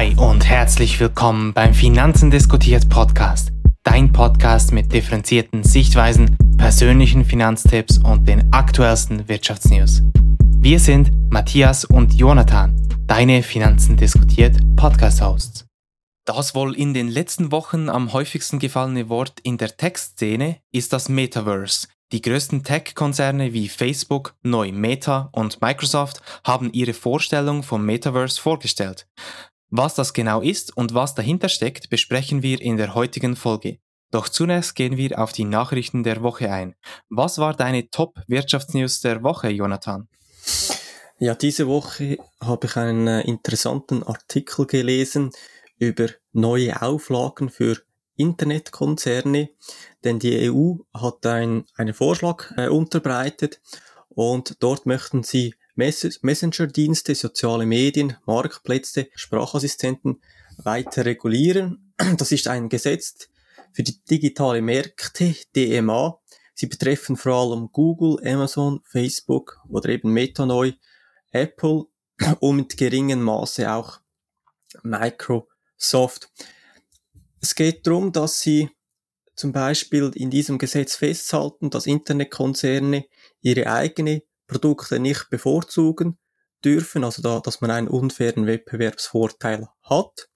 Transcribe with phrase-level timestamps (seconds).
[0.00, 3.52] Hi und herzlich willkommen beim Finanzen diskutiert Podcast.
[3.82, 10.00] Dein Podcast mit differenzierten Sichtweisen, persönlichen Finanztipps und den aktuellsten Wirtschaftsnews.
[10.56, 12.74] Wir sind Matthias und Jonathan,
[13.06, 15.66] deine Finanzen diskutiert Podcast-Hosts.
[16.24, 21.10] Das wohl in den letzten Wochen am häufigsten gefallene Wort in der Textszene ist das
[21.10, 21.88] Metaverse.
[22.12, 29.06] Die größten Tech-Konzerne wie Facebook, neu Meta und Microsoft haben ihre Vorstellung vom Metaverse vorgestellt.
[29.70, 33.78] Was das genau ist und was dahinter steckt, besprechen wir in der heutigen Folge.
[34.10, 36.74] Doch zunächst gehen wir auf die Nachrichten der Woche ein.
[37.08, 40.08] Was war deine Top-Wirtschaftsnews der Woche, Jonathan?
[41.20, 45.30] Ja, diese Woche habe ich einen äh, interessanten Artikel gelesen
[45.78, 47.76] über neue Auflagen für
[48.16, 49.50] Internetkonzerne,
[50.02, 53.60] denn die EU hat ein, einen Vorschlag äh, unterbreitet
[54.08, 60.20] und dort möchten sie Messenger-Dienste, soziale Medien, Marktplätze, Sprachassistenten
[60.58, 61.92] weiter regulieren.
[62.16, 63.28] Das ist ein Gesetz
[63.72, 66.18] für die digitale Märkte, DMA.
[66.54, 70.72] Sie betreffen vor allem Google, Amazon, Facebook oder eben Meta neu,
[71.30, 71.84] Apple
[72.40, 74.00] und mit geringem Maße auch
[74.82, 76.30] Microsoft.
[77.40, 78.70] Es geht darum, dass sie
[79.34, 83.06] zum Beispiel in diesem Gesetz festhalten, dass Internetkonzerne
[83.40, 86.18] ihre eigene Produkte nicht bevorzugen
[86.64, 90.28] dürfen, also da, dass man einen unfairen Wettbewerbsvorteil hat.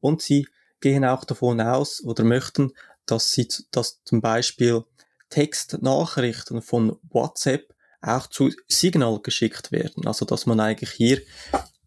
[0.00, 0.48] Und sie
[0.80, 2.72] gehen auch davon aus oder möchten,
[3.04, 4.84] dass sie, dass zum Beispiel
[5.28, 10.06] Textnachrichten von WhatsApp auch zu Signal geschickt werden.
[10.06, 11.20] Also, dass man eigentlich hier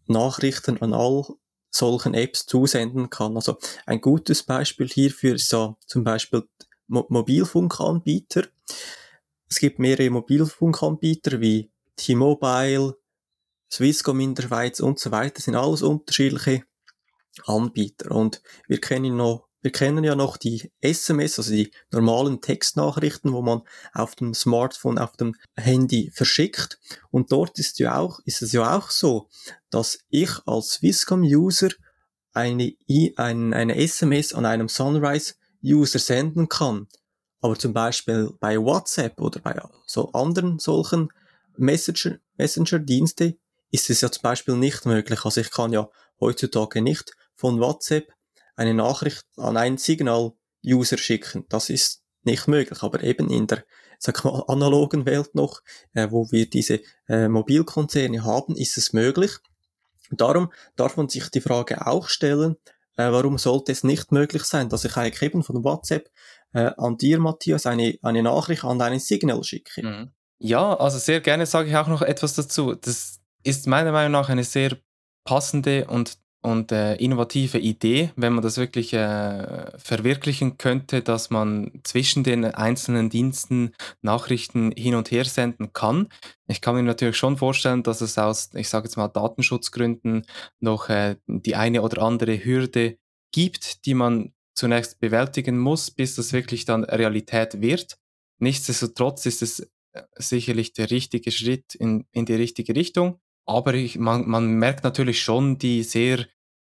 [0.06, 1.24] Nachrichten an all
[1.70, 3.36] solchen Apps zusenden kann.
[3.36, 6.44] Also, ein gutes Beispiel hierfür ist so zum Beispiel
[6.86, 8.44] Mo Mobilfunkanbieter.
[9.50, 12.96] Es gibt mehrere Mobilfunkanbieter wie T-Mobile,
[13.70, 15.34] Swisscom in der Schweiz und so weiter.
[15.34, 16.64] Das sind alles unterschiedliche
[17.44, 18.12] Anbieter.
[18.12, 23.42] Und wir kennen noch wir kennen ja noch die SMS, also die normalen Textnachrichten, wo
[23.42, 26.78] man auf dem Smartphone, auf dem Handy verschickt.
[27.10, 29.28] Und dort ist ja auch, ist es ja auch so,
[29.68, 31.68] dass ich als Swisscom-User
[32.32, 32.74] eine,
[33.16, 36.88] eine, eine SMS an einem Sunrise-User senden kann.
[37.40, 41.08] Aber zum Beispiel bei WhatsApp oder bei so anderen solchen
[41.56, 43.36] Messenger, Messenger-Dienste
[43.70, 45.24] ist es ja zum Beispiel nicht möglich.
[45.24, 45.88] Also ich kann ja
[46.20, 48.12] heutzutage nicht von WhatsApp
[48.56, 51.46] eine Nachricht an einen Signal-User schicken.
[51.48, 52.82] Das ist nicht möglich.
[52.82, 53.64] Aber eben in der
[53.98, 55.60] sag mal, analogen Welt noch,
[55.92, 59.32] äh, wo wir diese äh, Mobilkonzerne haben, ist es möglich.
[60.10, 62.56] Darum darf man sich die Frage auch stellen,
[62.96, 66.10] äh, warum sollte es nicht möglich sein, dass ich eigentlich eben von WhatsApp
[66.52, 69.86] äh, an dir, Matthias, eine, eine Nachricht an deinen Signal schicke.
[69.86, 70.10] Mhm.
[70.38, 72.74] Ja, also sehr gerne sage ich auch noch etwas dazu.
[72.74, 74.78] Das ist meiner Meinung nach eine sehr
[75.24, 81.80] passende und, und äh, innovative Idee, wenn man das wirklich äh, verwirklichen könnte, dass man
[81.84, 86.08] zwischen den einzelnen Diensten Nachrichten hin und her senden kann.
[86.46, 90.24] Ich kann mir natürlich schon vorstellen, dass es aus, ich sage jetzt mal, Datenschutzgründen
[90.58, 92.96] noch äh, die eine oder andere Hürde
[93.30, 97.98] gibt, die man zunächst bewältigen muss, bis das wirklich dann Realität wird.
[98.38, 99.60] Nichtsdestotrotz ist es
[99.92, 103.18] äh, sicherlich der richtige Schritt in, in die richtige Richtung.
[103.46, 106.26] Aber ich, man, man merkt natürlich schon die sehr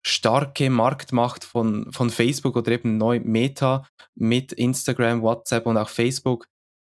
[0.07, 6.47] starke Marktmacht von, von Facebook oder eben neu Meta mit Instagram, WhatsApp und auch Facebook,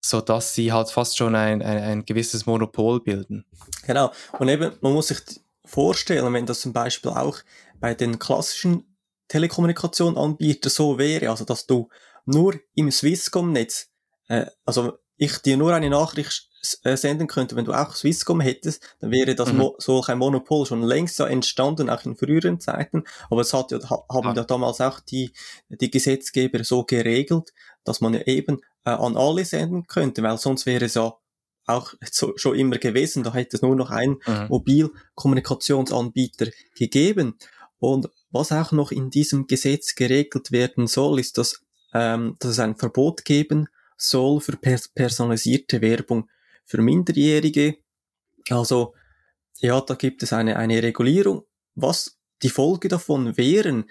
[0.03, 3.45] sodass sie halt fast schon ein, ein, ein gewisses Monopol bilden.
[3.87, 4.11] Genau.
[4.37, 5.19] Und eben, man muss sich
[5.65, 7.39] vorstellen, wenn das zum Beispiel auch
[7.79, 8.90] bei den klassischen
[9.31, 11.87] Telekommunikationanbieter so wäre, also dass du
[12.25, 13.87] nur im Swisscom-Netz,
[14.27, 16.49] äh, also ich dir nur eine Nachricht
[16.83, 19.59] äh, senden könnte, wenn du auch Swisscom hättest, dann wäre das mhm.
[19.59, 23.05] Mo solch ein Monopol schon längst ja entstanden, auch in früheren Zeiten.
[23.29, 24.33] Aber es hat ja, haben ja.
[24.33, 25.31] ja damals auch die,
[25.69, 27.53] die Gesetzgeber so geregelt,
[27.85, 31.13] dass man ja eben äh, an alle senden könnte, weil sonst wäre es ja
[31.67, 34.47] auch so, schon immer gewesen, da hätte es nur noch einen mhm.
[34.49, 37.37] Mobilkommunikationsanbieter gegeben.
[37.79, 41.61] Und was auch noch in diesem Gesetz geregelt werden soll, ist, dass,
[41.93, 43.67] ähm, dass es ein Verbot geben
[43.97, 46.29] soll für pers personalisierte Werbung
[46.65, 47.77] für Minderjährige.
[48.49, 48.95] Also,
[49.59, 51.45] ja, da gibt es eine, eine Regulierung.
[51.75, 53.85] Was die Folge davon wären,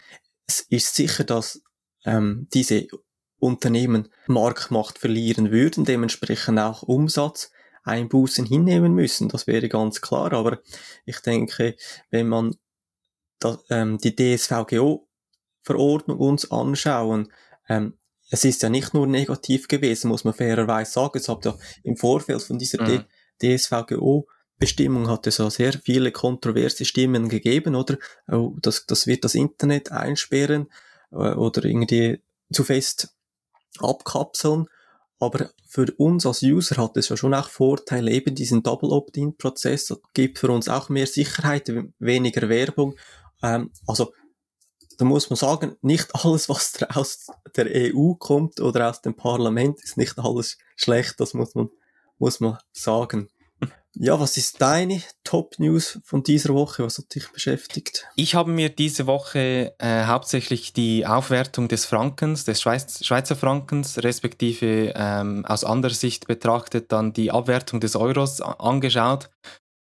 [0.68, 1.62] ist sicher, dass
[2.04, 2.88] ähm, diese
[3.38, 9.28] Unternehmen Marktmacht verlieren würden, dementsprechend auch Umsatzeinbußen hinnehmen müssen.
[9.28, 10.32] Das wäre ganz klar.
[10.32, 10.60] Aber
[11.06, 11.76] ich denke,
[12.10, 12.56] wenn man
[13.40, 17.32] da, ähm, die DSVGO-Verordnung uns anschauen,
[17.68, 17.94] ähm,
[18.30, 21.18] es ist ja nicht nur negativ gewesen, muss man fairerweise sagen.
[21.18, 23.04] Es hat ja im Vorfeld von dieser mhm.
[23.42, 24.28] DSVGO
[24.60, 27.96] Bestimmung hat es ja sehr viele kontroverse Stimmen gegeben, oder?
[28.60, 30.68] Das, das wird das Internet einsperren
[31.10, 32.22] äh, oder irgendwie
[32.52, 33.16] zu fest
[33.78, 34.66] abkapseln.
[35.18, 39.94] Aber für uns als User hat es ja schon auch Vorteile, eben diesen Double Opt-in-Prozess,
[40.14, 42.96] gibt für uns auch mehr Sicherheit, weniger Werbung.
[43.42, 44.12] Ähm, also
[44.98, 47.26] da muss man sagen, nicht alles, was aus
[47.56, 51.70] der EU kommt oder aus dem Parlament, ist nicht alles schlecht, das muss man,
[52.18, 53.28] muss man sagen.
[53.94, 56.84] Ja, was ist deine Top-News von dieser Woche?
[56.84, 58.06] Was hat dich beschäftigt?
[58.14, 63.98] Ich habe mir diese Woche äh, hauptsächlich die Aufwertung des Frankens, des Schweiz Schweizer Frankens,
[63.98, 69.28] respektive ähm, aus anderer Sicht betrachtet dann die Abwertung des Euros angeschaut.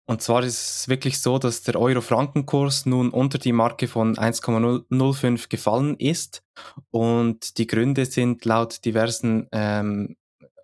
[0.08, 5.50] Und zwar ist es wirklich so, dass der Euro-Franken-Kurs nun unter die Marke von 1,05
[5.50, 6.44] gefallen ist.
[6.92, 10.16] Und die Gründe sind laut diversen ähm,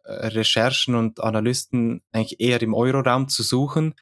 [0.06, 3.96] Recherchen und Analysten eigentlich eher im Euroraum zu suchen.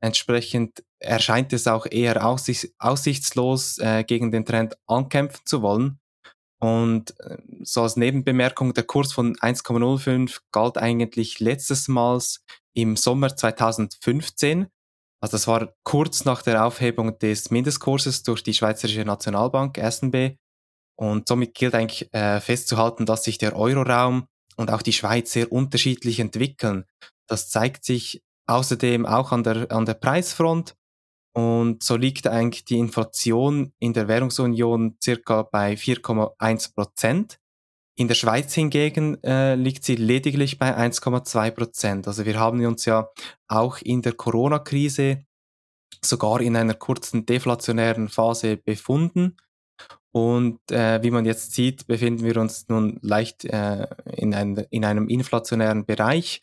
[0.00, 5.98] Entsprechend erscheint es auch eher aussicht, aussichtslos, äh, gegen den Trend ankämpfen zu wollen.
[6.58, 12.20] Und äh, so als Nebenbemerkung, der Kurs von 1,05 galt eigentlich letztes Mal
[12.74, 14.68] im Sommer 2015.
[15.20, 20.36] Also das war kurz nach der Aufhebung des Mindestkurses durch die Schweizerische Nationalbank SNB.
[20.98, 25.52] Und somit gilt eigentlich äh, festzuhalten, dass sich der Euroraum und auch die Schweiz sehr
[25.52, 26.84] unterschiedlich entwickeln.
[27.26, 30.74] Das zeigt sich außerdem auch an der, an der Preisfront.
[31.34, 37.38] Und so liegt eigentlich die Inflation in der Währungsunion circa bei 4,1 Prozent.
[37.98, 42.06] In der Schweiz hingegen äh, liegt sie lediglich bei 1,2 Prozent.
[42.06, 43.08] Also wir haben uns ja
[43.48, 45.24] auch in der Corona-Krise
[46.04, 49.38] sogar in einer kurzen deflationären Phase befunden.
[50.12, 54.84] Und äh, wie man jetzt sieht, befinden wir uns nun leicht äh, in, ein, in
[54.84, 56.42] einem inflationären Bereich.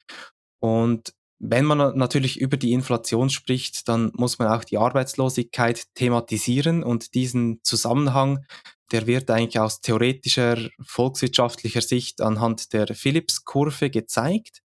[0.60, 6.84] Und wenn man natürlich über die Inflation spricht, dann muss man auch die Arbeitslosigkeit thematisieren
[6.84, 8.46] und diesen Zusammenhang,
[8.94, 14.62] der wird eigentlich aus theoretischer volkswirtschaftlicher Sicht anhand der Phillips-Kurve gezeigt.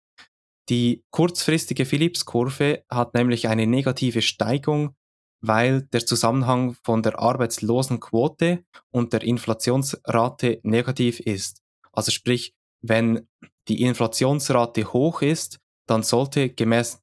[0.69, 4.95] Die kurzfristige Phillips-Kurve hat nämlich eine negative Steigung
[5.41, 11.61] weil der Zusammenhang von der Arbeitslosenquote und der Inflationsrate negativ ist.
[11.91, 13.27] Also sprich, wenn
[13.67, 17.01] die Inflationsrate hoch ist, dann sollte gemäß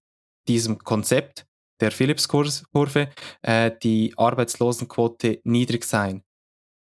[0.49, 1.47] diesem Konzept
[1.81, 3.11] der Phillips-Kurve
[3.43, 6.23] äh, die Arbeitslosenquote niedrig sein.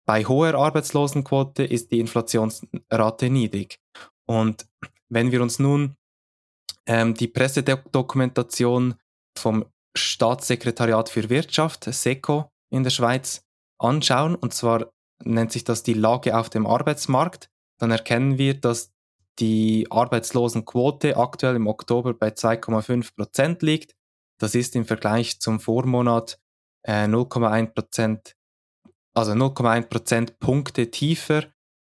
[0.05, 3.79] Bei hoher Arbeitslosenquote ist die Inflationsrate niedrig.
[4.25, 4.67] Und
[5.09, 5.95] wenn wir uns nun
[6.85, 8.95] ähm, die Pressedokumentation
[9.37, 9.65] vom
[9.95, 13.45] Staatssekretariat für Wirtschaft, SECO, in der Schweiz
[13.79, 14.91] anschauen, und zwar
[15.23, 17.49] nennt sich das die Lage auf dem Arbeitsmarkt,
[17.79, 18.91] dann erkennen wir, dass
[19.39, 23.95] die Arbeitslosenquote aktuell im Oktober bei 2,5 Prozent liegt.
[24.39, 26.39] Das ist im Vergleich zum Vormonat
[26.83, 28.35] äh, 0,1 Prozent,
[29.13, 31.45] also 0,1 Prozentpunkte tiefer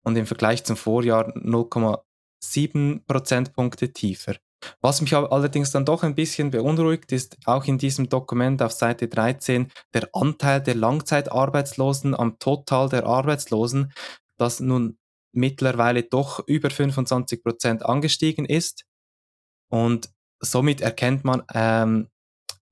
[0.04, 4.36] und im Vergleich zum Vorjahr 0,7 Prozentpunkte tiefer.
[4.80, 9.08] Was mich allerdings dann doch ein bisschen beunruhigt, ist auch in diesem Dokument auf Seite
[9.08, 13.92] 13 der Anteil der Langzeitarbeitslosen am Total der Arbeitslosen,
[14.38, 14.98] das nun
[15.32, 18.84] mittlerweile doch über 25 Prozent angestiegen ist.
[19.68, 20.10] Und
[20.40, 22.08] somit erkennt man, ähm,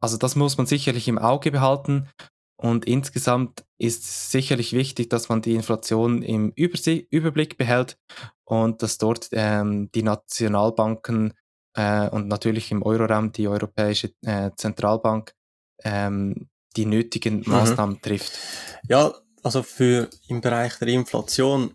[0.00, 2.08] also das muss man sicherlich im Auge behalten.
[2.56, 7.98] Und insgesamt ist sicherlich wichtig, dass man die Inflation im Übersie Überblick behält
[8.44, 11.32] und dass dort ähm, die Nationalbanken
[11.74, 15.34] äh, und natürlich im Euroraum die Europäische äh, Zentralbank
[15.82, 17.52] ähm, die nötigen mhm.
[17.52, 18.02] Maßnahmen mhm.
[18.02, 18.32] trifft.
[18.86, 21.74] Ja, also für im Bereich der Inflation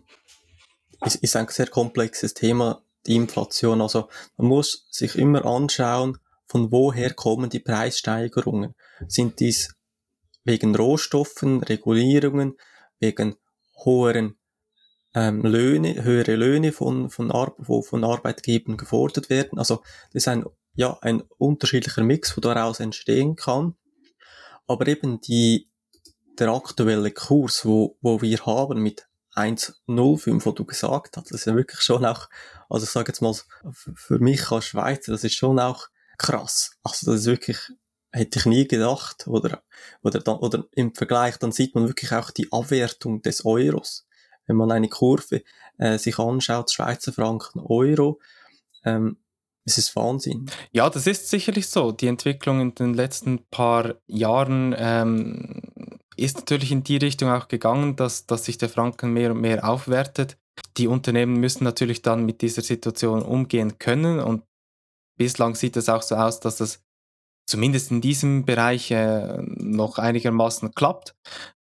[1.04, 3.80] ist, ist ein sehr komplexes Thema, die Inflation.
[3.80, 8.74] Also man muss sich immer anschauen, von woher kommen die Preissteigerungen.
[9.08, 9.75] Sind dies
[10.46, 12.56] wegen Rohstoffen, Regulierungen,
[13.00, 13.36] wegen
[13.84, 14.38] hoheren
[15.14, 19.58] ähm, Löhne, höhere Löhne von, von, Ar von Arbeitgebern gefordert werden.
[19.58, 23.74] Also das ist ein, ja, ein unterschiedlicher Mix, wo daraus entstehen kann.
[24.66, 25.70] Aber eben die,
[26.38, 31.46] der aktuelle Kurs, wo, wo wir haben mit 1,05, wo du gesagt hast, das ist
[31.46, 32.28] ja wirklich schon auch,
[32.70, 33.34] also ich sage jetzt mal,
[33.72, 35.88] für mich als Schweizer, das ist schon auch
[36.18, 36.70] krass.
[36.82, 37.58] Also das ist wirklich,
[38.16, 39.62] hätte ich nie gedacht, oder,
[40.02, 44.06] oder, dann, oder im Vergleich, dann sieht man wirklich auch die Abwertung des Euros
[44.46, 45.42] wenn man eine Kurve
[45.78, 48.20] äh, sich anschaut, Schweizer Franken, Euro,
[48.84, 49.18] ähm,
[49.64, 50.48] es ist Wahnsinn.
[50.70, 51.90] Ja, das ist sicherlich so.
[51.90, 55.62] Die Entwicklung in den letzten paar Jahren ähm,
[56.16, 59.68] ist natürlich in die Richtung auch gegangen, dass, dass sich der Franken mehr und mehr
[59.68, 60.38] aufwertet.
[60.76, 64.44] Die Unternehmen müssen natürlich dann mit dieser Situation umgehen können und
[65.16, 66.85] bislang sieht es auch so aus, dass das
[67.46, 71.14] zumindest in diesem Bereich äh, noch einigermaßen klappt.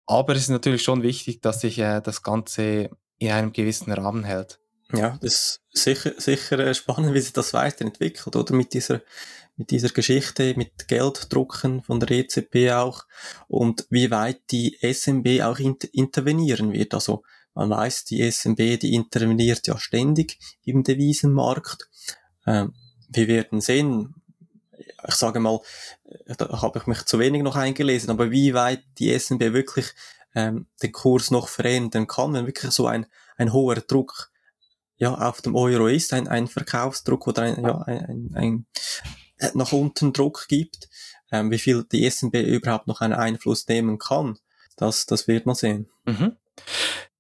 [0.06, 4.24] Aber es ist natürlich schon wichtig, dass sich äh, das Ganze in einem gewissen Rahmen
[4.24, 4.60] hält.
[4.94, 8.56] Ja, das ist sicher, sicher äh, spannend, wie sich das weiterentwickelt, oder?
[8.56, 9.02] Mit dieser,
[9.58, 13.06] mit dieser Geschichte, mit Gelddrucken von der EZB auch
[13.50, 16.94] und wie weit die SMB auch inter intervenieren wird.
[16.94, 21.90] Also, man weiß, die SMB, die interveniert ja ständig im Devisenmarkt.
[22.46, 22.74] Ähm,
[23.10, 24.16] wir werden sehen,
[25.08, 25.60] ich sage mal,
[26.26, 29.94] äh, da habe ich mich zu wenig noch eingelesen, aber wie weit die SNB wirklich
[30.36, 33.06] ähm, den Kurs noch verändern kann, wenn wirklich so ein,
[33.38, 34.32] ein hoher Druck
[34.98, 38.66] ja, auf dem Euro ist, ein, ein Verkaufsdruck oder ein, ja, ein, ein, ein
[39.38, 40.90] äh, nach unten Druck gibt,
[41.32, 44.38] ähm, wie viel die SNB überhaupt noch einen Einfluss nehmen kann,
[44.76, 45.90] das, das wird man sehen.
[46.06, 46.36] Mhm.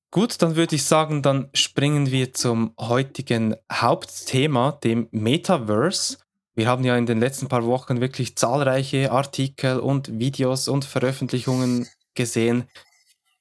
[0.09, 6.17] Gut, dann würde ich sagen, dann springen wir zum heutigen Hauptthema, dem Metaverse.
[6.57, 11.87] Wir haben ja in den letzten paar Wochen wirklich zahlreiche Artikel und Videos und Veröffentlichungen
[12.15, 12.67] gesehen.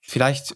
[0.03, 0.55] Vielleicht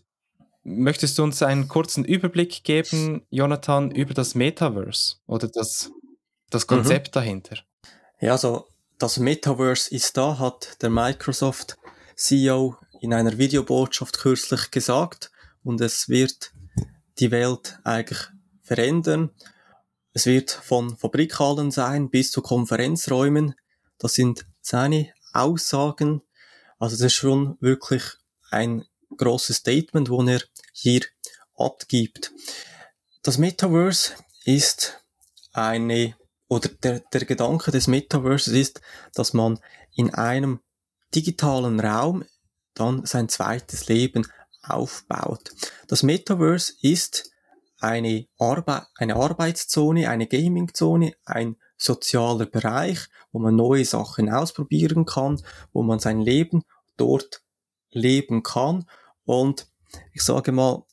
[0.62, 5.90] möchtest du uns einen kurzen Überblick geben, Jonathan, über das Metaverse oder das,
[6.50, 7.12] das Konzept mhm.
[7.12, 7.57] dahinter?
[8.21, 11.79] Ja, also das Metaverse ist da, hat der Microsoft
[12.14, 15.33] CEO in einer Videobotschaft kürzlich gesagt
[15.64, 16.52] und es wird
[17.21, 18.21] die Welt eigentlich
[18.62, 19.31] verändern.
[20.12, 23.55] Es wird von Fabrikhallen sein bis zu Konferenzräumen.
[23.99, 26.23] Das sind seine Aussagen.
[26.79, 28.02] Also das ist schon wirklich
[28.50, 28.85] ein
[29.17, 31.02] großes Statement, wo er hier
[31.55, 32.33] abgibt.
[33.23, 34.14] Das Metaverse
[34.45, 35.05] ist
[35.52, 36.17] eine,
[36.49, 38.81] oder der, der Gedanke des Metaverses ist,
[39.14, 39.61] dass man
[39.95, 40.61] in einem
[41.14, 42.25] digitalen Raum
[42.75, 44.26] dann sein zweites Leben
[44.62, 45.52] aufbaut.
[45.87, 47.29] Das Metaverse ist
[47.80, 55.42] eine, Arbe eine Arbeitszone, eine Gamingzone, ein sozialer Bereich, wo man neue Sachen ausprobieren kann,
[55.72, 56.62] wo man sein Leben
[56.96, 57.42] dort
[57.90, 58.87] leben kann.
[59.25, 59.66] Und
[60.12, 60.84] ich sage mal,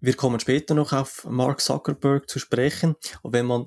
[0.00, 2.96] wir kommen später noch auf Mark Zuckerberg zu sprechen.
[3.22, 3.66] Und wenn man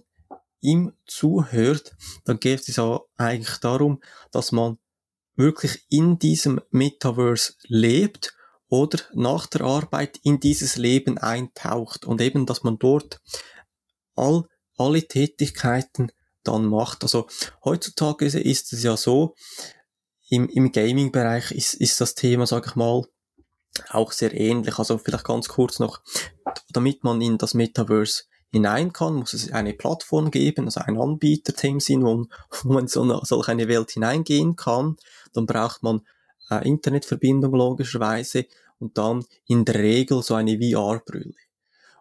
[0.62, 4.80] ihm zuhört, dann geht es auch eigentlich darum, dass man
[5.36, 8.36] wirklich in diesem Metaverse lebt
[8.74, 13.22] oder nach der Arbeit in dieses Leben eintaucht und eben, dass man dort
[14.16, 14.46] all,
[14.78, 16.12] alle Tätigkeiten
[16.44, 17.04] dann macht.
[17.04, 17.28] Also
[17.64, 19.36] heutzutage ist es ja so,
[20.28, 23.04] im, im Gaming-Bereich ist, ist das Thema, sage ich mal,
[23.90, 24.80] auch sehr ähnlich.
[24.80, 26.02] Also vielleicht ganz kurz noch,
[26.72, 31.54] damit man in das Metaverse hinein kann, muss es eine Plattform geben, also ein Anbieter,
[31.54, 32.26] dem Sinn, wo,
[32.64, 34.96] wo man so eine, solch eine Welt hineingehen kann.
[35.32, 36.02] Dann braucht man
[36.62, 38.46] äh, Internetverbindung logischerweise
[38.80, 41.34] und dann in der Regel so eine VR-Brille.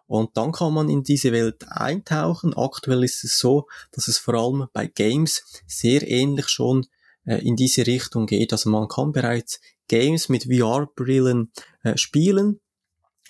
[0.05, 2.53] Und dann kann man in diese Welt eintauchen.
[2.55, 6.85] Aktuell ist es so, dass es vor allem bei Games sehr ähnlich schon
[7.25, 8.51] äh, in diese Richtung geht.
[8.51, 11.51] Also man kann bereits Games mit VR-Brillen
[11.83, 12.59] äh, spielen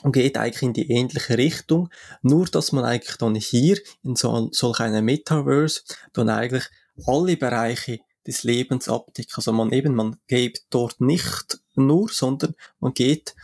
[0.02, 1.90] und geht eigentlich in die ähnliche Richtung.
[2.22, 5.82] Nur, dass man eigentlich dann hier in so, solch einer Metaverse
[6.14, 6.66] dann eigentlich
[7.06, 9.34] alle Bereiche des Lebens abdeckt.
[9.36, 13.36] Also man eben, man geht dort nicht nur, sondern man geht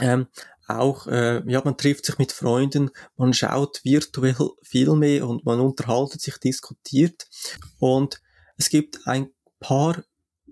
[0.00, 0.26] ähm,
[0.66, 6.20] auch, äh, ja, man trifft sich mit Freunden, man schaut virtuell Filme und man unterhaltet
[6.20, 7.26] sich, diskutiert.
[7.78, 8.22] Und
[8.56, 10.02] es gibt ein paar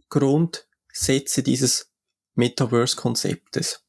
[0.09, 1.91] Grundsätze dieses
[2.35, 3.85] Metaverse-Konzeptes.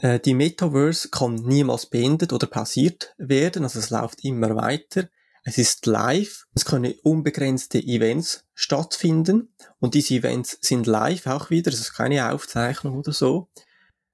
[0.00, 5.08] Äh, die Metaverse kann niemals beendet oder passiert werden, also es läuft immer weiter.
[5.48, 11.72] Es ist live, es können unbegrenzte Events stattfinden und diese Events sind live auch wieder,
[11.72, 13.48] es ist keine Aufzeichnung oder so.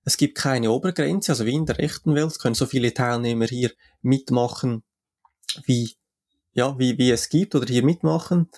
[0.05, 3.73] Es gibt keine Obergrenze, also wie in der echten Welt, können so viele Teilnehmer hier
[4.01, 4.85] mitmachen,
[5.65, 5.97] wie,
[6.53, 8.49] ja, wie, wie es gibt oder hier mitmachen.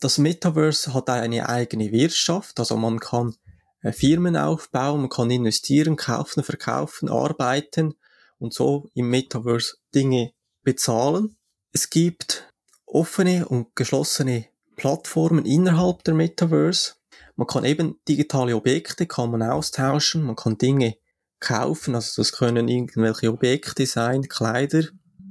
[0.00, 3.36] Das Metaverse hat eine eigene Wirtschaft, also man kann
[3.82, 7.92] äh, Firmen aufbauen, man kann investieren, kaufen, verkaufen, arbeiten
[8.38, 10.32] und so im Metaverse Dinge
[10.62, 11.35] bezahlen.
[11.76, 12.50] Es gibt
[12.86, 16.94] offene und geschlossene Plattformen innerhalb der Metaverse.
[17.34, 20.96] Man kann eben digitale Objekte kann man austauschen, man kann Dinge
[21.38, 24.84] kaufen, also das können irgendwelche Objekte sein, Kleider.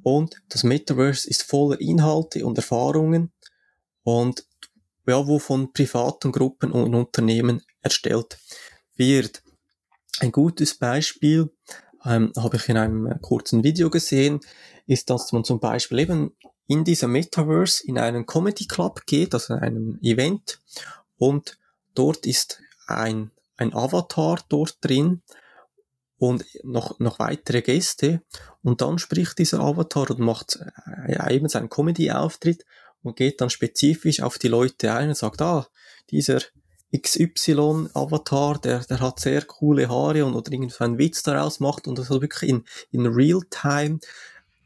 [0.04, 3.32] Und das Metaverse ist voller Inhalte und Erfahrungen
[4.04, 4.46] und
[5.08, 8.38] ja, wo von privaten Gruppen und Unternehmen erstellt
[8.96, 9.42] wird.
[10.20, 11.50] Ein gutes Beispiel
[12.06, 14.42] ähm, habe ich in einem kurzen Video gesehen,
[14.88, 16.36] ist, dass man zum Beispiel eben
[16.68, 20.62] in dieser Metaverse in einen Comedy Club geht, also in einem Event,
[21.18, 21.58] und
[21.94, 25.22] dort ist ein, ein Avatar dort drin
[26.18, 28.22] und noch, noch weitere Gäste.
[28.62, 30.60] Und dann spricht dieser Avatar und macht
[31.08, 32.66] äh, eben seinen Comedy-Auftritt
[33.02, 35.68] und geht dann spezifisch auf die Leute ein und sagt, ah,
[36.10, 36.42] dieser
[36.96, 42.10] XY-Avatar, der, der hat sehr coole Haare und oder einen Witz daraus macht und das
[42.10, 44.00] halt wirklich in, in Real-Time,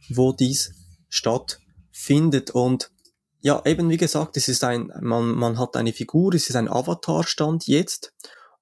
[0.10, 0.74] wo dies
[1.10, 2.92] stattfindet und
[3.42, 6.68] ja, eben wie gesagt, es ist ein, man, man hat eine Figur, es ist ein
[6.68, 8.14] Avatar-Stand jetzt.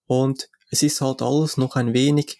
[0.06, 2.40] Und es ist halt alles noch ein wenig,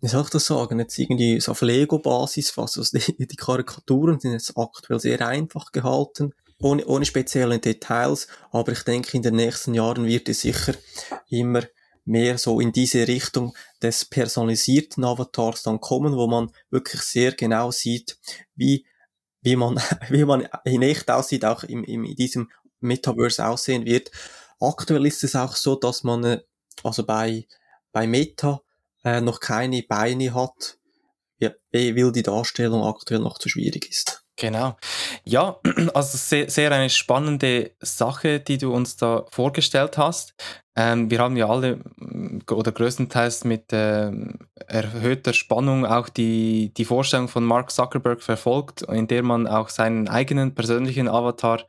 [0.00, 4.20] wie soll ich das sagen, jetzt irgendwie so auf Lego-Basis fast, also die, die Karikaturen
[4.20, 9.36] sind jetzt aktuell sehr einfach gehalten ohne, ohne spezielle Details, aber ich denke, in den
[9.36, 10.74] nächsten Jahren wird es sicher
[11.28, 11.62] immer
[12.06, 17.70] mehr so in diese Richtung des personalisierten Avatars dann kommen, wo man wirklich sehr genau
[17.70, 18.18] sieht,
[18.54, 18.86] wie,
[19.42, 24.10] wie man, wie man in echt aussieht, auch im, im, in diesem Metaverse aussehen wird.
[24.60, 26.40] Aktuell ist es auch so, dass man, äh,
[26.82, 27.46] also bei,
[27.92, 28.62] bei Meta,
[29.04, 30.78] äh, noch keine Beine hat,
[31.38, 34.25] ja, weil die Darstellung aktuell noch zu schwierig ist.
[34.38, 34.76] Genau.
[35.24, 35.58] Ja,
[35.94, 40.34] also sehr, sehr eine spannende Sache, die du uns da vorgestellt hast.
[40.76, 44.12] Ähm, wir haben ja alle mm, oder größtenteils mit äh,
[44.66, 50.06] erhöhter Spannung auch die, die Vorstellung von Mark Zuckerberg verfolgt, in der man auch seinen
[50.08, 51.62] eigenen persönlichen Avatar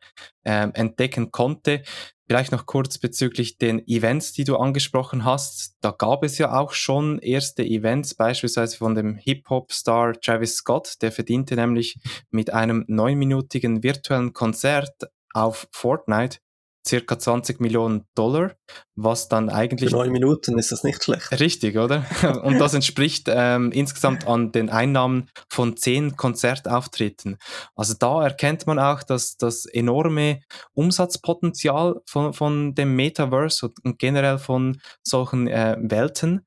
[0.44, 1.84] äh, entdecken konnte.
[2.28, 5.78] Vielleicht noch kurz bezüglich den Events, die du angesprochen hast.
[5.80, 10.96] Da gab es ja auch schon erste Events, beispielsweise von dem Hip-Hop-Star Travis Scott.
[11.02, 11.98] Der verdiente nämlich
[12.30, 16.40] mit einem neunminütigen virtuellen Konzert auf Fortnite
[16.88, 18.56] circa 20 Millionen Dollar,
[18.96, 19.90] was dann eigentlich...
[19.90, 21.40] Für neun Minuten ist das nicht schlecht.
[21.40, 22.06] Richtig, oder?
[22.44, 27.38] Und das entspricht ähm, insgesamt an den Einnahmen von zehn Konzertauftritten.
[27.76, 30.42] Also da erkennt man auch, dass das enorme
[30.74, 36.46] Umsatzpotenzial von, von dem Metaverse und generell von solchen äh, Welten.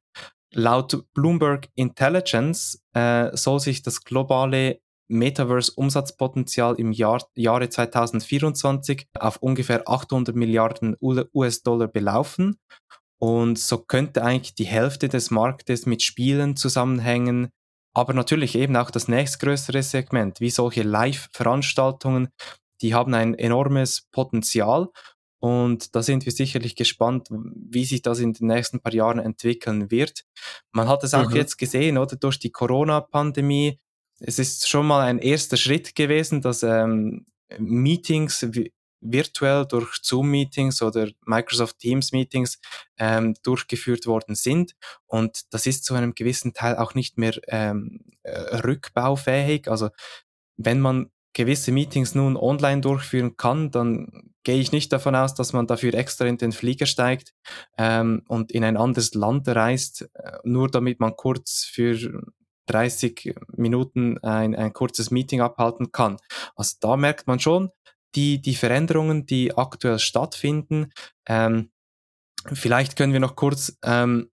[0.52, 4.80] Laut Bloomberg Intelligence äh, soll sich das globale
[5.10, 12.56] Metaverse-Umsatzpotenzial im Jahr, Jahre 2024 auf ungefähr 800 Milliarden US-Dollar belaufen.
[13.18, 17.50] Und so könnte eigentlich die Hälfte des Marktes mit Spielen zusammenhängen.
[17.92, 22.28] Aber natürlich eben auch das nächstgrößere Segment, wie solche Live-Veranstaltungen,
[22.80, 24.88] die haben ein enormes Potenzial.
[25.42, 29.90] Und da sind wir sicherlich gespannt, wie sich das in den nächsten paar Jahren entwickeln
[29.90, 30.24] wird.
[30.72, 31.36] Man hat es auch mhm.
[31.36, 33.78] jetzt gesehen, oder durch die Corona-Pandemie
[34.20, 37.26] es ist schon mal ein erster Schritt gewesen, dass ähm,
[37.58, 38.46] Meetings
[39.00, 42.58] virtuell durch Zoom-Meetings oder Microsoft Teams-Meetings
[42.98, 44.76] ähm, durchgeführt worden sind.
[45.06, 49.68] Und das ist zu einem gewissen Teil auch nicht mehr ähm, äh, rückbaufähig.
[49.68, 49.88] Also
[50.56, 55.52] wenn man gewisse Meetings nun online durchführen kann, dann gehe ich nicht davon aus, dass
[55.52, 57.34] man dafür extra in den Flieger steigt
[57.78, 62.22] ähm, und in ein anderes Land reist, äh, nur damit man kurz für
[62.70, 66.16] 30 Minuten ein, ein kurzes Meeting abhalten kann.
[66.56, 67.70] Also da merkt man schon
[68.14, 70.92] die, die Veränderungen, die aktuell stattfinden.
[71.26, 71.70] Ähm,
[72.52, 74.30] vielleicht können wir noch kurz ähm,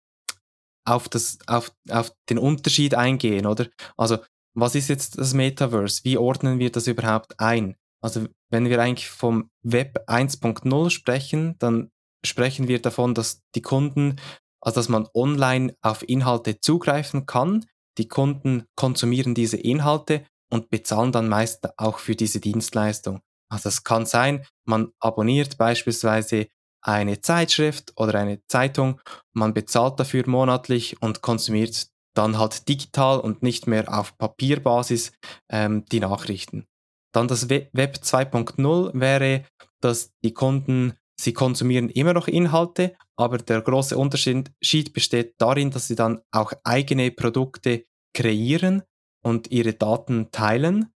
[0.85, 3.67] auf, das, auf, auf den Unterschied eingehen, oder?
[3.97, 4.19] Also,
[4.55, 6.03] was ist jetzt das Metaverse?
[6.03, 7.75] Wie ordnen wir das überhaupt ein?
[8.01, 11.91] Also, wenn wir eigentlich vom Web 1.0 sprechen, dann
[12.25, 14.15] sprechen wir davon, dass die Kunden,
[14.61, 17.65] also dass man online auf Inhalte zugreifen kann,
[17.97, 23.21] die Kunden konsumieren diese Inhalte und bezahlen dann meist auch für diese Dienstleistung.
[23.49, 26.47] Also es kann sein, man abonniert beispielsweise
[26.81, 29.01] eine Zeitschrift oder eine Zeitung,
[29.33, 35.11] man bezahlt dafür monatlich und konsumiert dann halt digital und nicht mehr auf Papierbasis
[35.49, 36.65] ähm, die Nachrichten.
[37.13, 39.45] Dann das Web 2.0 wäre,
[39.81, 45.87] dass die Kunden Sie konsumieren immer noch Inhalte, aber der große Unterschied besteht darin, dass
[45.87, 48.83] sie dann auch eigene Produkte kreieren
[49.23, 50.93] und ihre Daten teilen.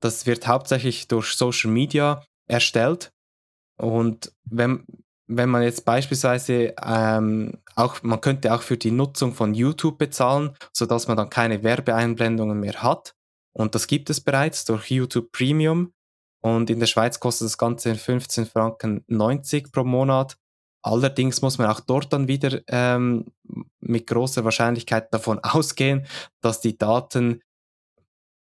[0.00, 3.12] Das wird hauptsächlich durch Social Media erstellt.
[3.76, 4.84] Und wenn,
[5.26, 10.56] wenn man jetzt beispielsweise ähm, auch, man könnte auch für die Nutzung von YouTube bezahlen,
[10.72, 13.14] sodass man dann keine Werbeeinblendungen mehr hat.
[13.52, 15.92] Und das gibt es bereits durch YouTube Premium.
[16.42, 20.36] Und in der Schweiz kostet das Ganze 15 Franken 90 pro Monat.
[20.84, 23.24] Allerdings muss man auch dort dann wieder ähm,
[23.80, 26.06] mit großer Wahrscheinlichkeit davon ausgehen,
[26.42, 27.40] dass die Daten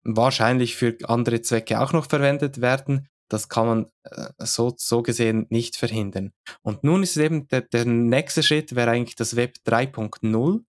[0.05, 3.09] wahrscheinlich für andere Zwecke auch noch verwendet werden.
[3.29, 6.33] Das kann man äh, so, so gesehen nicht verhindern.
[6.63, 10.61] Und nun ist eben der, der nächste Schritt wäre eigentlich das Web 3.0,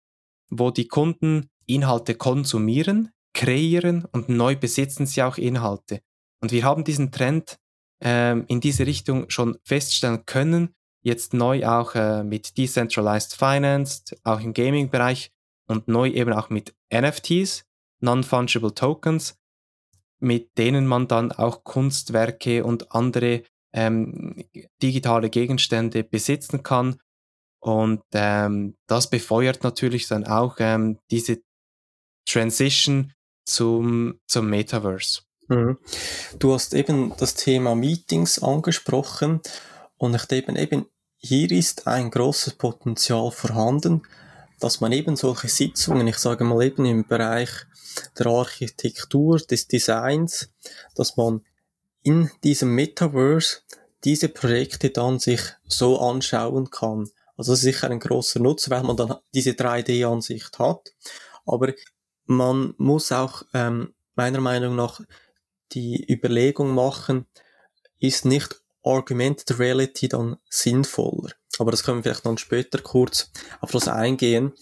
[0.50, 6.00] wo die Kunden Inhalte konsumieren, kreieren und neu besitzen sie auch Inhalte.
[6.42, 7.58] Und wir haben diesen Trend
[8.02, 10.74] ähm, in diese Richtung schon feststellen können.
[11.02, 15.32] Jetzt neu auch äh, mit Decentralized Finance, auch im Gaming-Bereich
[15.68, 17.64] und neu eben auch mit NFTs,
[18.00, 19.36] Non-Fungible Tokens.
[20.20, 24.44] mit denen man dann auch Kunstwerke und andere ähm,
[24.82, 27.00] digitale Gegenstände besitzen kann.
[27.60, 31.42] Und ähm, das befeuert natürlich dann auch ähm, diese
[32.28, 33.14] Transition
[33.46, 35.22] zum, zum Metaverse.
[35.48, 35.78] Mhm.
[36.40, 39.42] Du hast eben das Thema Meetings angesprochen
[39.98, 40.86] und ich denke eben,
[41.18, 44.04] hier ist ein großes Potenzial vorhanden,
[44.60, 47.50] dass man eben solche Sitzungen, ich sage mal eben im Bereich
[48.18, 50.50] der Architektur, des Designs,
[50.96, 51.42] dass man
[52.04, 53.60] in diesem Metaverse
[54.04, 57.10] diese Projekte dann sich so anschauen kann.
[57.36, 60.94] Also das ist sicher ein großer Nutzen, weil man dann diese 3D-Ansicht hat.
[61.46, 61.74] Aber
[62.26, 65.02] man muss auch ähm, meiner Meinung nach
[65.72, 67.26] die Überlegung machen,
[68.00, 71.32] ist nicht Augmented Reality dann sinnvoller?
[71.60, 74.54] Aber das können wir vielleicht dann später kurz auf das eingehen.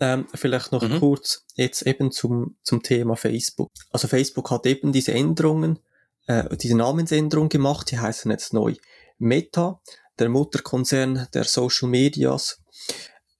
[0.00, 0.98] Ähm, vielleicht noch mhm.
[0.98, 3.70] kurz jetzt eben zum, zum Thema Facebook.
[3.90, 5.78] Also Facebook hat eben diese Änderungen,
[6.26, 8.74] äh, diese Namensänderung gemacht, die heißen jetzt neu
[9.18, 9.80] Meta.
[10.18, 12.60] Der Mutterkonzern der Social Medias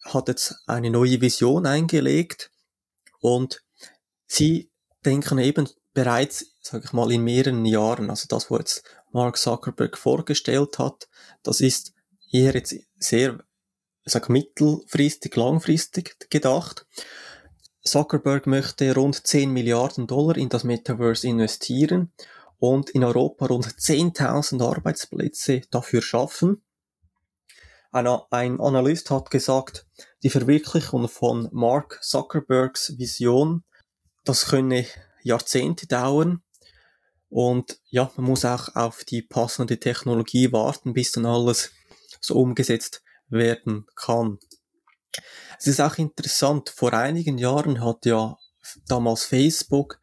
[0.04, 2.50] hat jetzt eine neue Vision eingelegt
[3.20, 3.62] und
[4.26, 4.70] sie
[5.04, 9.96] denken eben bereits, sage ich mal, in mehreren Jahren, also das, was jetzt Mark Zuckerberg
[9.96, 11.08] vorgestellt hat,
[11.42, 11.94] das ist
[12.30, 13.44] eher jetzt sehr,
[14.04, 16.86] sag mittelfristig, langfristig gedacht.
[17.84, 22.12] Zuckerberg möchte rund 10 Milliarden Dollar in das Metaverse investieren
[22.58, 26.62] und in Europa rund 10.000 Arbeitsplätze dafür schaffen.
[27.90, 29.86] Ein Analyst hat gesagt,
[30.22, 33.64] die Verwirklichung von Mark Zuckerbergs Vision,
[34.24, 34.86] das könne
[35.22, 36.42] Jahrzehnte dauern.
[37.32, 41.70] Und ja, man muss auch auf die passende Technologie warten, bis dann alles
[42.20, 44.38] so umgesetzt werden kann.
[45.58, 48.36] Es ist auch interessant, vor einigen Jahren hat ja
[48.86, 49.98] damals Facebook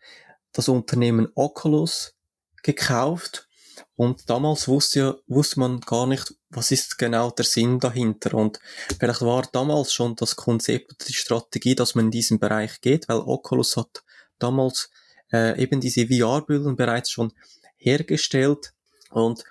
[0.54, 2.16] das Unternehmen Oculus
[2.64, 3.48] gekauft
[3.96, 8.34] und damals wusste, wusste man gar nicht, was ist genau der Sinn dahinter.
[8.34, 8.60] Und
[9.00, 13.20] vielleicht war damals schon das Konzept, die Strategie, dass man in diesen Bereich geht, weil
[13.20, 14.04] Oculus hat
[14.40, 14.90] damals
[15.32, 17.32] äh, eben diese VR-Brillen bereits schon
[17.78, 18.74] hergestellt
[19.12, 19.44] und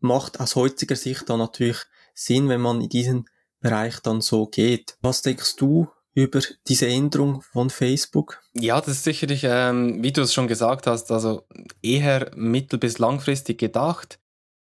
[0.00, 1.78] macht aus heutiger Sicht dann natürlich
[2.14, 3.28] Sinn, wenn man in diesen
[3.60, 4.96] Bereich dann so geht.
[5.00, 8.40] Was denkst du über diese Änderung von Facebook?
[8.54, 11.46] Ja, das ist sicherlich, ähm, wie du es schon gesagt hast, also
[11.82, 14.20] eher mittel- bis langfristig gedacht.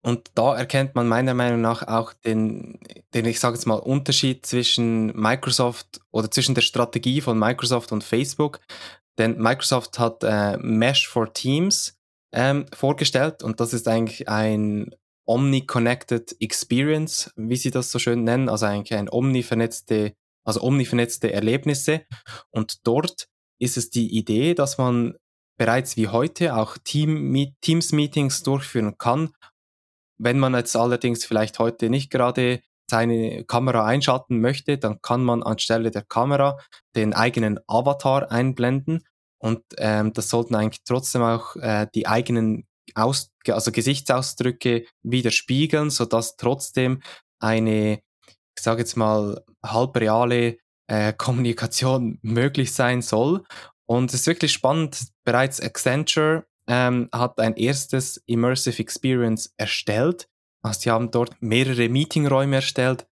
[0.03, 2.79] Und da erkennt man meiner Meinung nach auch den,
[3.15, 8.05] den ich sage jetzt mal, Unterschied zwischen Microsoft oder zwischen der Strategie von Microsoft und
[8.05, 8.61] Facebook.
[9.19, 11.97] Denn Microsoft hat äh, Mesh for Teams
[12.33, 14.95] ähm, vorgestellt und das ist eigentlich ein
[15.27, 22.05] Omni-Connected Experience, wie sie das so schön nennen, also eigentlich ein omni-vernetzte, also omni-vernetzte Erlebnisse.
[22.51, 25.17] Und dort ist es die Idee, dass man
[25.57, 29.31] bereits wie heute auch Team Teams-Meetings durchführen kann.
[30.19, 35.43] Wenn man jetzt allerdings vielleicht heute nicht gerade seine Kamera einschalten möchte, dann kann man
[35.43, 36.59] anstelle der Kamera
[36.95, 39.05] den eigenen Avatar einblenden
[39.45, 46.37] und ähm, das sollten eigentlich trotzdem auch äh, die eigenen Aus also Gesichtsausdrücke widerspiegeln, sodass
[46.37, 47.03] trotzdem
[47.41, 48.01] eine,
[48.57, 53.45] ich sage jetzt mal, halbreale äh, Kommunikation möglich sein soll.
[53.87, 60.27] Und es ist wirklich spannend, bereits Accenture ähm, hat ein erstes Immersive Experience erstellt.
[60.65, 63.07] Also sie haben dort mehrere Meetingräume erstellt,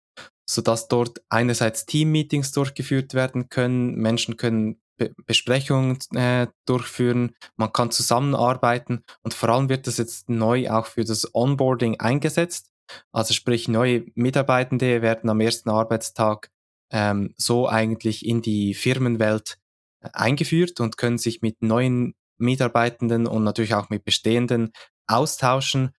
[0.48, 7.90] sodass dort einerseits Team-Meetings durchgeführt werden können, Menschen können Be Besprechungen äh, durchführen, man kann
[7.90, 12.70] zusammenarbeiten und vor allem wird das jetzt neu auch für das Onboarding eingesetzt.
[13.10, 16.50] Also sprich, neue Mitarbeitende werden am ersten Arbeitstag
[16.90, 19.58] ähm, so eigentlich in die Firmenwelt
[20.00, 24.72] äh, eingeführt und können sich mit neuen Mitarbeitenden und natürlich auch mit bestehenden
[25.06, 25.92] austauschen.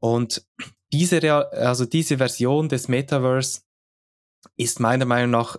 [0.00, 0.44] Und
[0.92, 3.62] diese, also diese Version des Metaverse
[4.56, 5.56] ist meiner Meinung nach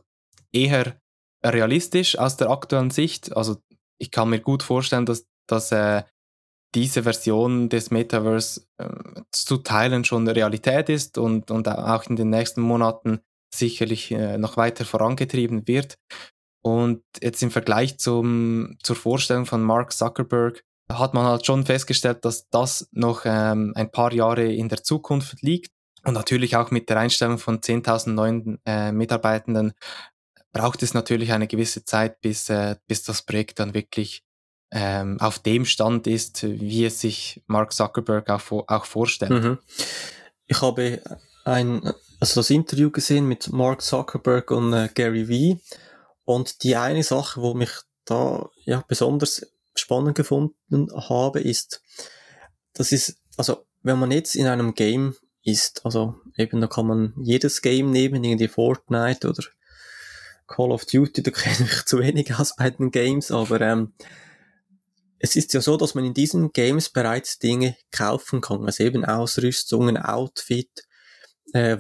[0.52, 1.00] eher
[1.44, 3.36] realistisch aus der aktuellen Sicht.
[3.36, 3.58] Also
[4.00, 6.04] ich kann mir gut vorstellen, dass, dass äh,
[6.76, 8.90] diese Version des Metaverse äh,
[9.32, 13.20] zu Teilen schon Realität ist und, und auch in den nächsten Monaten
[13.54, 15.98] sicherlich äh, noch weiter vorangetrieben wird.
[16.66, 20.64] Und jetzt im Vergleich zum, zur Vorstellung von Mark Zuckerberg
[20.98, 25.42] hat man halt schon festgestellt, dass das noch ähm, ein paar Jahre in der Zukunft
[25.42, 25.72] liegt.
[26.06, 29.74] Und natürlich auch mit der Einstellung von 10.000 neuen äh, Mitarbeitenden
[30.52, 34.24] braucht es natürlich eine gewisse Zeit, bis, äh, bis das Projekt dann wirklich
[34.72, 39.32] ähm, auf dem Stand ist, wie es sich Mark Zuckerberg auch, auch vorstellt.
[39.32, 39.60] Mhm.
[40.48, 41.02] Ich habe
[41.46, 45.58] ein, also das Interview gesehen mit Mark Zuckerberg und äh, Gary Vee
[46.26, 47.72] und die eine Sache, wo mich
[48.06, 51.82] da ja besonders spannend gefunden habe, ist,
[52.74, 57.14] das ist, also wenn man jetzt in einem Game ist, also eben da kann man
[57.22, 59.44] jedes Game nehmen, irgendwie Fortnite oder
[60.48, 63.94] Call of Duty, da kenne ich zu wenig aus bei den Games, aber ähm,
[65.20, 69.06] es ist ja so, dass man in diesen Games bereits Dinge kaufen kann, also eben
[69.06, 70.86] Ausrüstungen, Outfit,
[71.54, 71.78] äh,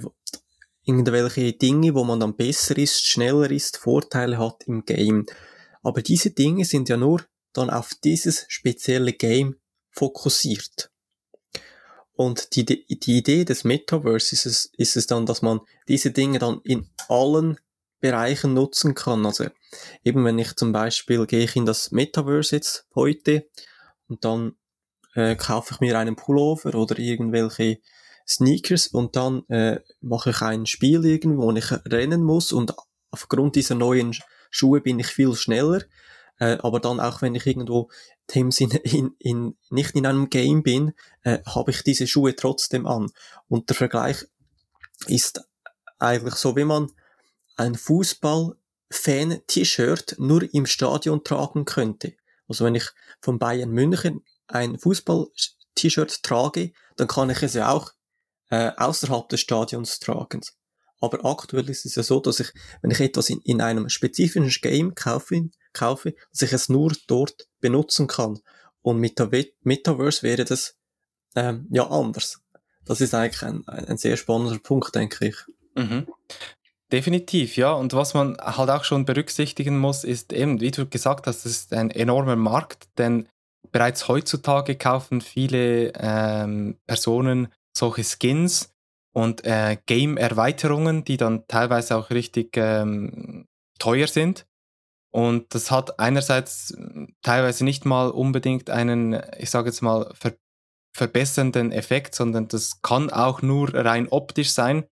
[0.85, 5.25] irgendwelche Dinge, wo man dann besser ist, schneller ist, Vorteile hat im Game.
[5.81, 7.21] Aber diese Dinge sind ja nur
[7.53, 9.55] dann auf dieses spezielle Game
[9.91, 10.91] fokussiert.
[12.15, 16.39] Und die, die Idee des Metaverse ist es, ist es dann, dass man diese Dinge
[16.39, 17.57] dann in allen
[17.99, 19.25] Bereichen nutzen kann.
[19.25, 19.45] Also
[20.03, 23.49] eben wenn ich zum Beispiel gehe ich in das Metaverse jetzt heute
[24.07, 24.55] und dann
[25.15, 27.79] äh, kaufe ich mir einen Pullover oder irgendwelche
[28.27, 32.73] Sneakers und dann äh, mache ich ein Spiel irgendwo, wo ich rennen muss und
[33.09, 34.15] aufgrund dieser neuen
[34.49, 35.83] Schuhe bin ich viel schneller.
[36.43, 37.89] Äh, aber dann auch wenn ich irgendwo
[38.35, 42.85] dem Sinne in, in, nicht in einem Game bin, äh, habe ich diese Schuhe trotzdem
[42.85, 43.09] an.
[43.47, 44.25] Und der Vergleich
[45.07, 45.39] ist
[45.99, 46.91] eigentlich so, wie man
[47.55, 52.15] ein Fußball-Fan-T-Shirt nur im Stadion tragen könnte.
[52.49, 52.89] Also wenn ich
[53.21, 57.93] von Bayern München ein Fußball-T-Shirt trage, dann kann ich es ja auch
[58.49, 60.41] äh, außerhalb des Stadions tragen.
[60.99, 62.51] Aber aktuell ist es ja so, dass ich,
[62.81, 67.47] wenn ich etwas in, in einem spezifischen Game kaufe, kaufe, dass ich es nur dort
[67.59, 68.39] benutzen kann.
[68.81, 69.29] Und mit der
[69.61, 70.75] Metaverse wäre das
[71.35, 72.41] ähm, ja anders.
[72.85, 75.35] Das ist eigentlich ein, ein sehr spannender Punkt, denke ich.
[75.75, 76.07] Mhm.
[76.91, 77.71] Definitiv, ja.
[77.71, 81.51] Und was man halt auch schon berücksichtigen muss, ist eben, wie du gesagt hast, das
[81.51, 83.27] ist ein enormer Markt, denn
[83.71, 88.73] bereits heutzutage kaufen viele ähm, Personen solche Skins
[89.13, 93.47] und äh, Game-Erweiterungen, die dann teilweise auch richtig ähm,
[93.79, 94.45] teuer sind.
[95.13, 96.75] Und das hat einerseits
[97.21, 100.33] teilweise nicht mal unbedingt einen, ich sage jetzt mal, ver
[100.95, 104.85] verbessernden Effekt, sondern das kann auch nur rein optisch sein,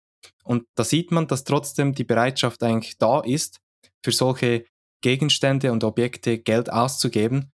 [0.44, 3.60] und da sieht man, dass trotzdem die Bereitschaft eigentlich da ist,
[4.04, 4.64] für solche
[5.02, 7.52] Gegenstände und Objekte Geld auszugeben.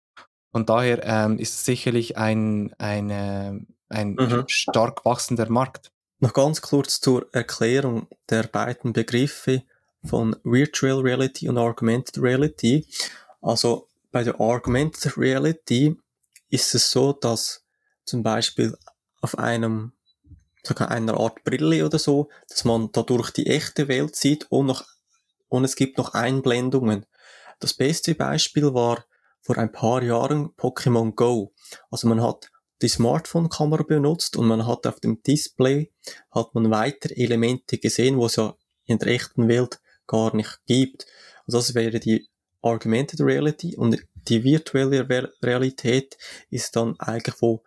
[0.54, 4.45] Und daher ähm, ist es sicherlich ein, ein, äh, ein mhm.
[4.47, 5.91] stark wachsender Markt.
[6.19, 9.63] Noch ganz kurz zur Erklärung der beiden Begriffe
[10.05, 12.87] von Virtual Reality und Augmented Reality.
[13.41, 15.97] Also bei der Augmented Reality
[16.49, 17.63] ist es so, dass
[18.05, 18.75] zum Beispiel
[19.21, 19.93] auf einem
[20.63, 24.85] sogar einer Art Brille oder so, dass man dadurch die echte Welt sieht und noch,
[25.47, 27.05] und es gibt noch Einblendungen.
[27.59, 29.05] Das beste Beispiel war
[29.41, 31.53] vor ein paar Jahren Pokémon Go.
[31.91, 35.91] Also man hat die Smartphone-Kamera benutzt und man hat auf dem Display
[36.31, 41.05] hat man weiter Elemente gesehen, wo es ja in der echten Welt gar nicht gibt.
[41.45, 42.27] Also das wäre die
[42.61, 45.07] Augmented Reality und die virtuelle
[45.43, 46.17] Realität
[46.49, 47.63] ist dann eigentlich wo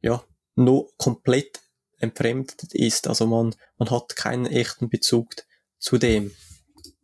[0.00, 0.24] ja
[0.56, 1.60] nur komplett
[1.98, 3.06] entfremdet ist.
[3.06, 5.34] Also man, man hat keinen echten Bezug
[5.78, 6.32] zu dem.